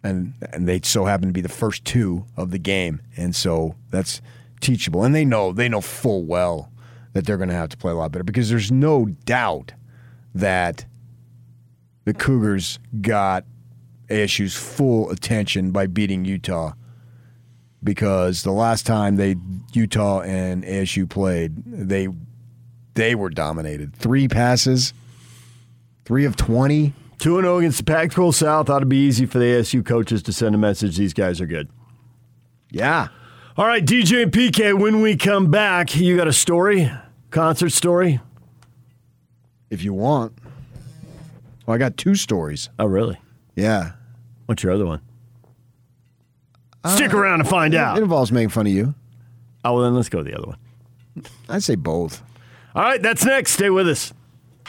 [0.02, 3.02] And and they so happened to be the first two of the game.
[3.16, 4.22] And so that's
[4.60, 5.04] teachable.
[5.04, 6.72] And they know they know full well
[7.12, 9.72] that they're going to have to play a lot better because there's no doubt
[10.34, 10.86] that
[12.10, 13.44] the Cougars got
[14.08, 16.72] ASU's full attention by beating Utah
[17.84, 19.36] because the last time they
[19.72, 22.08] Utah and ASU played, they
[22.94, 23.94] they were dominated.
[23.94, 24.92] Three passes,
[26.04, 26.94] three of twenty.
[27.20, 29.84] 2 and 0 against the Pac 12 South ought to be easy for the ASU
[29.84, 31.68] coaches to send a message these guys are good.
[32.70, 33.08] Yeah.
[33.58, 36.90] All right, DJ and PK, when we come back, you got a story?
[37.28, 38.20] Concert story?
[39.68, 40.39] If you want.
[41.70, 42.68] Well, I got two stories.
[42.80, 43.16] Oh, really?
[43.54, 43.92] Yeah.
[44.46, 45.00] What's your other one?
[46.82, 47.96] Uh, Stick around to find It out.
[47.96, 48.92] It involves making fun of you.
[49.64, 50.56] Oh, well, then let's go with the other one.
[51.48, 52.24] I'd say both.
[52.74, 53.52] All right, that's next.
[53.52, 54.12] Stay with us.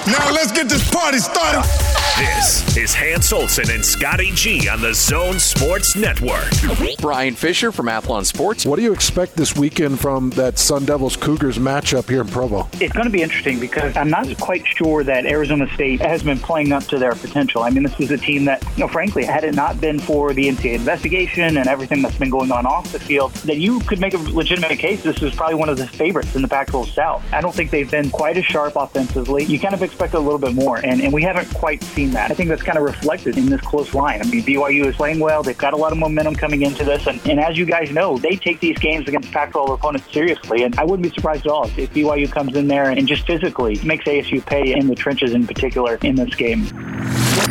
[0.06, 1.91] Now let's get this party started.
[2.22, 6.52] This is Hans Olsen and Scotty G on the Zone Sports Network.
[7.00, 8.64] Brian Fisher from Athlon Sports.
[8.64, 12.70] What do you expect this weekend from that Sun Devils Cougars matchup here in Provo?
[12.74, 16.38] It's going to be interesting because I'm not quite sure that Arizona State has been
[16.38, 17.64] playing up to their potential.
[17.64, 20.32] I mean, this was a team that, you know, frankly, had it not been for
[20.32, 24.00] the NCAA investigation and everything that's been going on off the field, that you could
[24.00, 27.26] make a legitimate case this is probably one of the favorites in the Pac-12 South.
[27.34, 29.44] I don't think they've been quite as sharp offensively.
[29.46, 32.32] You kind of expect a little bit more, and, and we haven't quite seen that.
[32.32, 34.22] I think that's kind of reflected in this close line.
[34.22, 35.44] I mean, BYU is playing well.
[35.44, 38.18] They've got a lot of momentum coming into this, and, and as you guys know,
[38.18, 41.66] they take these games against Pac-12 opponents seriously, and I wouldn't be surprised at all
[41.66, 45.46] if, BYU comes in there and just physically makes ASU pay in the trenches in
[45.46, 46.66] particular in this game.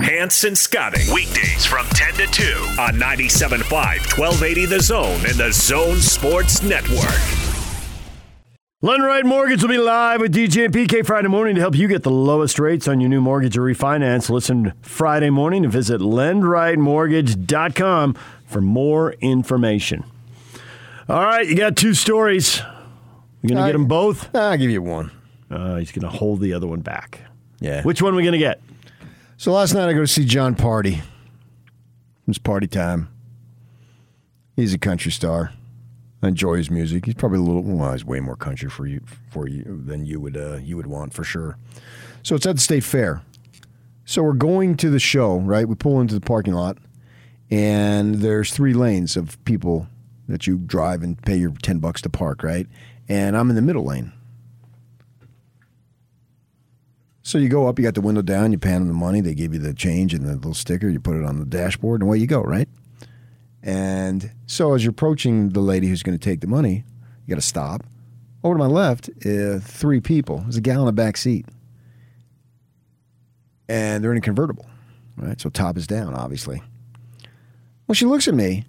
[0.02, 1.12] Hans and Scotty.
[1.12, 2.42] Weekdays from 10 to 2
[2.80, 7.49] on 97.5, 1280 The Zone and the Zone Sports Network.
[8.82, 12.02] Lenrite Mortgage will be live with DJ and PK Friday morning to help you get
[12.02, 14.30] the lowest rates on your new mortgage or refinance.
[14.30, 18.16] Listen Friday morning and visit lendrightemortgage.com
[18.46, 20.02] for more information.
[21.10, 22.62] All right, you got two stories.
[23.42, 24.34] You going to get them both?
[24.34, 25.10] I'll give you one.
[25.50, 27.20] Uh, he's going to hold the other one back.
[27.60, 27.82] Yeah.
[27.82, 28.62] Which one are we going to get?
[29.36, 31.02] So last night I go to see Jon Pardi.
[32.26, 33.10] It's party time.
[34.56, 35.52] He's a country star.
[36.22, 37.06] I enjoy his music.
[37.06, 39.00] He's probably a little well, he's way more country for you
[39.30, 41.56] for you than you would uh, you would want for sure.
[42.22, 43.22] So it's at the state fair.
[44.04, 45.68] So we're going to the show, right?
[45.68, 46.78] We pull into the parking lot,
[47.50, 49.86] and there's three lanes of people
[50.28, 52.66] that you drive and pay your ten bucks to park, right?
[53.08, 54.12] And I'm in the middle lane.
[57.22, 59.34] So you go up, you got the window down, you pan them the money, they
[59.34, 62.08] give you the change and the little sticker, you put it on the dashboard, and
[62.08, 62.68] away you go, right?
[63.62, 66.84] And so as you're approaching the lady who's going to take the money,
[67.26, 67.82] you got to stop.
[68.42, 70.38] Over to my left, uh, three people.
[70.38, 71.46] There's a gal in the back seat,
[73.68, 74.66] and they're in a convertible,
[75.16, 75.38] right?
[75.38, 76.62] So top is down, obviously.
[77.86, 78.64] Well, she looks at me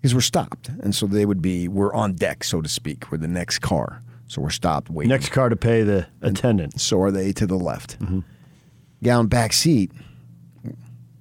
[0.00, 3.10] because we're stopped, and so they would be we're on deck, so to speak.
[3.10, 5.10] We're the next car, so we're stopped waiting.
[5.10, 6.80] Next car to pay the attendant.
[6.80, 8.00] So are they to the left?
[8.00, 8.20] Mm-hmm.
[9.02, 9.92] Gal in back seat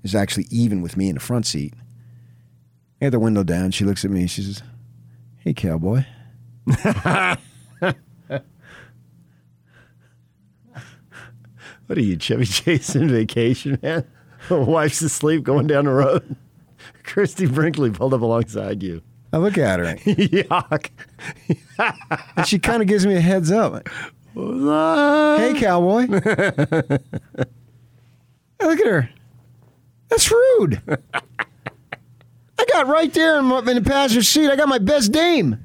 [0.03, 1.73] is actually even with me in the front seat.
[3.03, 3.71] I had the window down.
[3.71, 4.27] She looks at me.
[4.27, 4.63] She says,
[5.39, 6.05] "Hey, cowboy."
[11.87, 14.07] What are you, Chevy Chasing vacation, man?
[14.49, 16.37] Wife's asleep going down the road.
[17.03, 19.01] Christie Brinkley pulled up alongside you.
[19.33, 19.85] I look at her.
[20.05, 20.89] Yuck.
[22.37, 23.85] and she kind of gives me a heads up.
[24.33, 26.07] Hey, cowboy.
[26.09, 26.99] I
[28.61, 29.09] look at her.
[30.07, 30.81] That's rude.
[32.63, 34.49] I got right there in, my, in the passenger seat.
[34.49, 35.63] I got my best dame.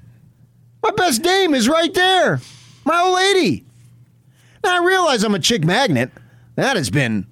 [0.82, 2.40] My best dame is right there.
[2.84, 3.64] My old lady.
[4.64, 6.11] Now I realize I'm a chick magnet.
[6.57, 7.26] That has been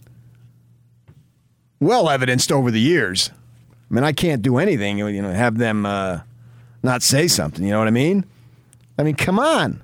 [1.80, 3.30] well evidenced over the years.
[3.90, 6.20] I mean, I can't do anything, you know, have them uh,
[6.82, 7.64] not say something.
[7.64, 8.24] You know what I mean?
[8.98, 9.82] I mean, come on.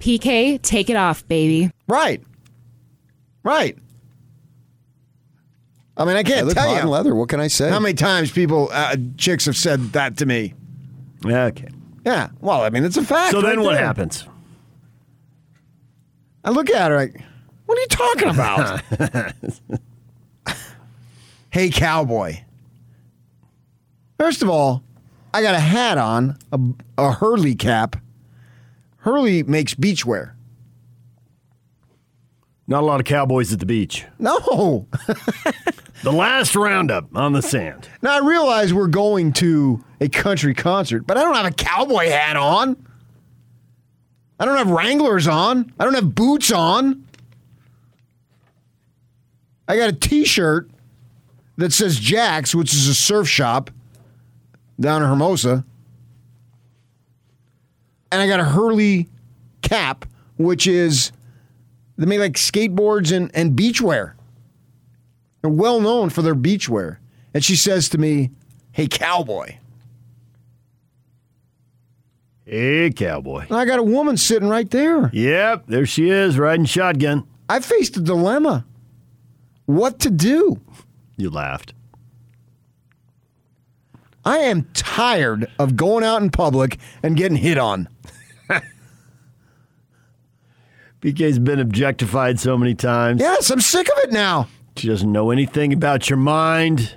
[0.00, 1.70] PK, take it off, baby.
[1.88, 2.22] Right.
[3.42, 3.76] Right.
[5.98, 7.14] I mean, I can't tell you in leather.
[7.14, 7.68] What can I say?
[7.68, 10.54] how many times people, uh, chicks, have said that to me.
[11.24, 11.68] Yeah, okay.
[12.06, 12.28] Yeah.
[12.40, 13.32] Well, I mean, it's a fact.
[13.32, 13.84] So then what there.
[13.84, 14.24] happens?
[16.44, 17.20] I look at her like,
[17.66, 18.82] what are you talking about?
[21.50, 22.38] hey, cowboy.
[24.18, 24.84] First of all,
[25.34, 26.60] I got a hat on, a,
[26.96, 27.96] a Hurley cap.
[28.98, 30.32] Hurley makes beachwear.
[32.68, 34.04] Not a lot of cowboys at the beach.
[34.18, 34.86] No.
[36.02, 37.88] The last roundup on the sand.
[38.02, 42.08] Now I realize we're going to a country concert, but I don't have a cowboy
[42.08, 42.76] hat on.
[44.38, 45.72] I don't have Wranglers on.
[45.78, 47.04] I don't have boots on.
[49.66, 50.70] I got a T-shirt
[51.56, 53.70] that says Jack's, which is a surf shop
[54.80, 55.64] down in Hermosa,
[58.12, 59.08] and I got a Hurley
[59.60, 60.06] cap,
[60.38, 61.12] which is
[61.98, 64.12] they make like skateboards and, and beachwear.
[65.40, 66.98] They're well known for their beachwear.
[67.34, 68.30] And she says to me,
[68.72, 69.58] Hey, cowboy.
[72.44, 73.40] Hey, cowboy.
[73.42, 75.10] And I got a woman sitting right there.
[75.12, 77.26] Yep, there she is, riding shotgun.
[77.48, 78.64] I faced a dilemma.
[79.66, 80.60] What to do?
[81.16, 81.74] You laughed.
[84.24, 87.88] I am tired of going out in public and getting hit on.
[91.00, 93.20] PK's been objectified so many times.
[93.20, 94.48] Yes, I'm sick of it now.
[94.78, 96.96] She doesn't know anything about your mind,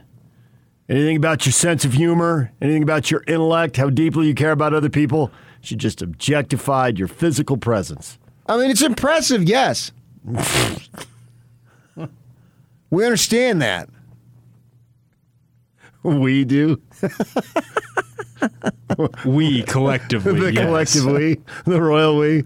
[0.88, 4.74] anything about your sense of humor, anything about your intellect, how deeply you care about
[4.74, 5.32] other people.
[5.62, 8.20] She just objectified your physical presence.
[8.46, 9.92] I mean, it's impressive, yes.
[12.92, 13.90] we understand that.
[16.04, 16.80] We do.
[19.26, 20.40] we collectively.
[20.40, 20.66] the yes.
[20.66, 22.44] collective we, the royal we.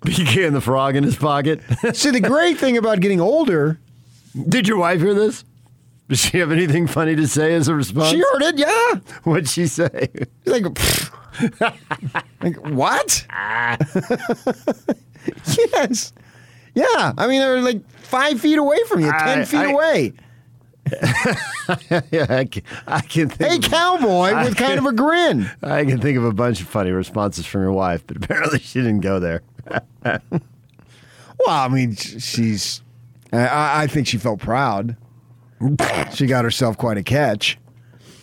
[0.00, 1.62] PK and the frog in his pocket.
[1.94, 3.78] See, the great thing about getting older.
[4.48, 5.44] Did your wife hear this?
[6.08, 8.10] Does she have anything funny to say as a response?
[8.10, 9.00] She heard it, yeah.
[9.24, 10.08] What'd she say?
[10.44, 10.64] She's like,
[12.42, 13.26] like what?
[15.72, 16.12] yes.
[16.74, 17.12] Yeah.
[17.16, 20.12] I mean, they're like five feet away from you, ten feet I- away.
[22.10, 23.64] yeah, I can, I can think.
[23.64, 25.48] Hey, cowboy, I with kind of a grin.
[25.62, 28.80] I can think of a bunch of funny responses from your wife, but apparently she
[28.80, 29.42] didn't go there.
[30.04, 30.20] Well,
[31.46, 32.82] I mean, she's.
[33.32, 34.96] I, I think she felt proud.
[36.12, 37.58] She got herself quite a catch.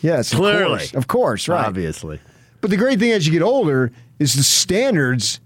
[0.01, 0.77] Yes, of Clearly.
[0.77, 1.65] course, of course, right.
[1.65, 2.19] Obviously.
[2.61, 5.39] But the great thing as you get older is the standards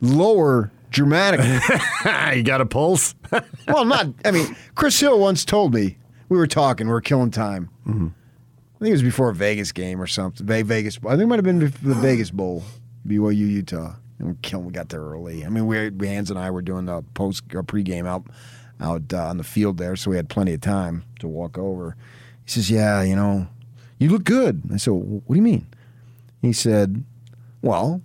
[0.00, 1.58] lower dramatically.
[2.36, 3.14] you got a pulse?
[3.68, 4.08] well, not.
[4.24, 5.98] I mean, Chris Hill once told me
[6.28, 7.68] we were talking, we were killing time.
[7.86, 8.06] Mm-hmm.
[8.06, 10.46] I think it was before a Vegas game or something.
[10.46, 10.98] Vegas.
[11.06, 12.64] I think it might have been before the Vegas Bowl,
[13.06, 13.94] BYU Utah.
[14.18, 14.64] And we killed.
[14.64, 15.44] We got there early.
[15.44, 18.26] I mean, we Hans and I were doing the post or pregame out
[18.80, 21.96] out uh, on the field there, so we had plenty of time to walk over.
[22.44, 23.48] He says, "Yeah, you know,
[23.98, 25.66] you look good." I said, "What do you mean?"
[26.42, 27.04] He said,
[27.62, 28.02] "Well,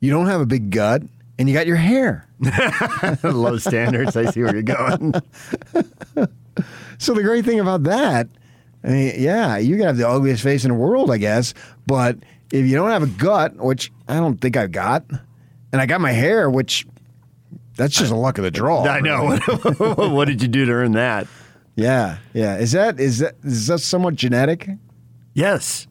[0.00, 1.02] you don't have a big gut,
[1.38, 2.26] and you got your hair."
[3.22, 4.16] Low standards.
[4.16, 5.14] I see where you're going.
[6.98, 8.28] so the great thing about that,
[8.84, 11.54] I mean, yeah, you can have the ugliest face in the world, I guess,
[11.86, 12.18] but
[12.52, 15.04] if you don't have a gut, which I don't think I've got,
[15.72, 16.86] and I got my hair, which
[17.76, 18.84] that's just a luck of the draw.
[18.84, 19.36] I know.
[19.76, 21.26] what did you do to earn that?
[21.74, 22.56] Yeah, yeah.
[22.56, 24.68] Is that is that is that somewhat genetic?
[25.34, 25.86] Yes.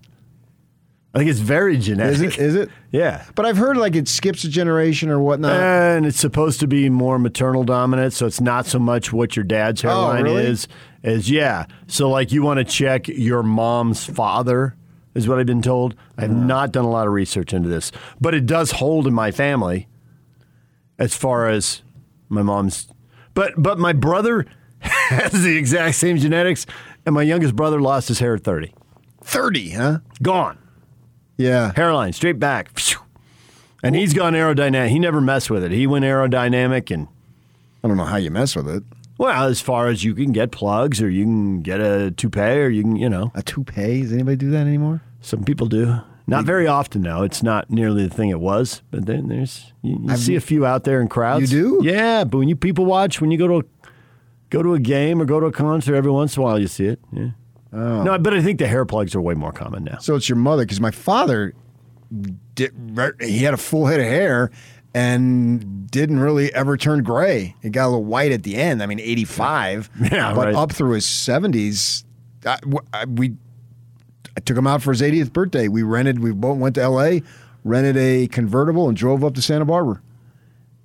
[1.14, 2.14] I think it's very genetic.
[2.14, 2.38] Is it?
[2.38, 2.70] Is it?
[2.92, 3.24] Yeah.
[3.36, 5.54] But I've heard like it skips a generation or whatnot.
[5.54, 9.46] And it's supposed to be more maternal dominant, so it's not so much what your
[9.46, 10.44] dad's oh, hairline Oh, really?
[10.44, 10.68] is
[11.04, 11.68] as yeah.
[11.88, 14.76] So like you want to check your mom's father
[15.14, 15.96] is what I've been told.
[16.18, 16.48] I've hmm.
[16.48, 19.88] not done a lot of research into this, but it does hold in my family
[20.98, 21.82] as far as
[22.30, 22.88] my mom's
[23.34, 24.46] but but my brother
[24.80, 26.66] has the exact same genetics
[27.06, 28.74] and my youngest brother lost his hair at 30.
[29.22, 30.00] 30, huh?
[30.22, 30.58] Gone.
[31.38, 31.72] Yeah.
[31.76, 32.70] Hairline straight back.
[33.84, 34.90] And he's gone aerodynamic.
[34.90, 35.72] He never messed with it.
[35.72, 37.08] He went aerodynamic and
[37.84, 38.84] I don't know how you mess with it.
[39.20, 42.70] well, as far as you can get plugs or you can get a toupee or
[42.70, 43.32] you can, you know.
[43.36, 44.02] A toupee?
[44.02, 45.02] Does anybody do that anymore?
[45.22, 46.00] Some people do.
[46.28, 47.22] Not very often now.
[47.24, 48.82] It's not nearly the thing it was.
[48.92, 51.52] But then there's you, you see a few out there in crowds.
[51.54, 51.88] You do?
[51.88, 53.88] Yeah, but when you people watch, when you go to a,
[54.50, 56.68] go to a game or go to a concert, every once in a while you
[56.68, 57.00] see it.
[57.12, 57.30] Yeah.
[57.72, 58.04] Oh.
[58.04, 59.98] No, but I think the hair plugs are way more common now.
[60.00, 61.54] So it's your mother because my father
[62.56, 62.74] did,
[63.22, 64.50] he had a full head of hair
[64.94, 67.56] and didn't really ever turn gray.
[67.62, 68.82] It got a little white at the end.
[68.82, 69.90] I mean, 85.
[70.12, 70.56] Yeah, but right.
[70.56, 72.06] up through his 70s,
[72.46, 72.60] I,
[72.94, 73.36] I- we
[74.38, 75.68] I took him out for his 80th birthday.
[75.68, 77.20] We rented, we both went to LA,
[77.64, 80.02] rented a convertible and drove up to Santa Barbara.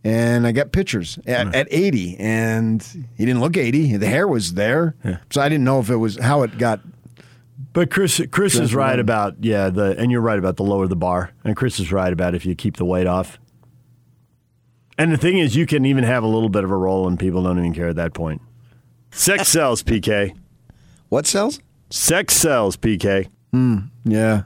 [0.02, 2.82] And I got pictures at, at 80, and
[3.16, 3.98] he didn't look 80.
[3.98, 4.94] The hair was there.
[5.30, 6.80] So I didn't know if it was how it got
[7.74, 8.98] But Chris, Chris is right right.
[8.98, 12.12] about yeah the, and you're right about the lower the bar, and Chris is right
[12.12, 13.38] about if you keep the weight off.
[14.96, 17.18] And the thing is, you can even have a little bit of a roll, and
[17.18, 18.40] people don't even care at that point.
[19.10, 20.34] Sex sells, PK.
[21.10, 21.60] What sells?
[21.90, 23.28] Sex sells, PK.
[23.52, 23.78] Hmm.
[24.04, 24.42] Yeah.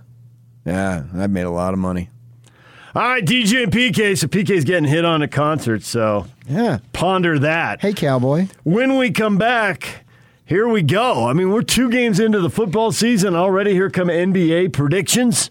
[0.65, 1.05] Yeah.
[1.15, 2.11] I've made a lot of money.
[2.95, 4.17] All right, DJ and PK.
[4.17, 7.81] So PK's getting hit on a concert, So yeah, ponder that.
[7.81, 8.47] Hey, cowboy.
[8.63, 10.05] When we come back,
[10.47, 11.27] here we go.
[11.27, 13.73] I mean, we're two games into the football season already.
[13.73, 15.51] Here come NBA predictions.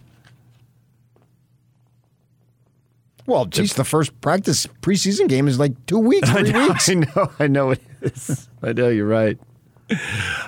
[3.26, 6.89] Well, geez, the first practice preseason game is like two weeks, I three know, weeks.
[6.89, 8.47] I know, I know it is.
[8.62, 9.38] I know you're right.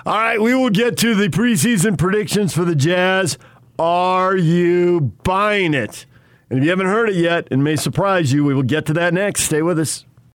[0.06, 3.36] All right, we will get to the preseason predictions for the Jazz.
[3.78, 6.06] Are you buying it?
[6.48, 8.44] And if you haven't heard it yet, it may surprise you.
[8.44, 9.42] We will get to that next.
[9.42, 10.05] Stay with us.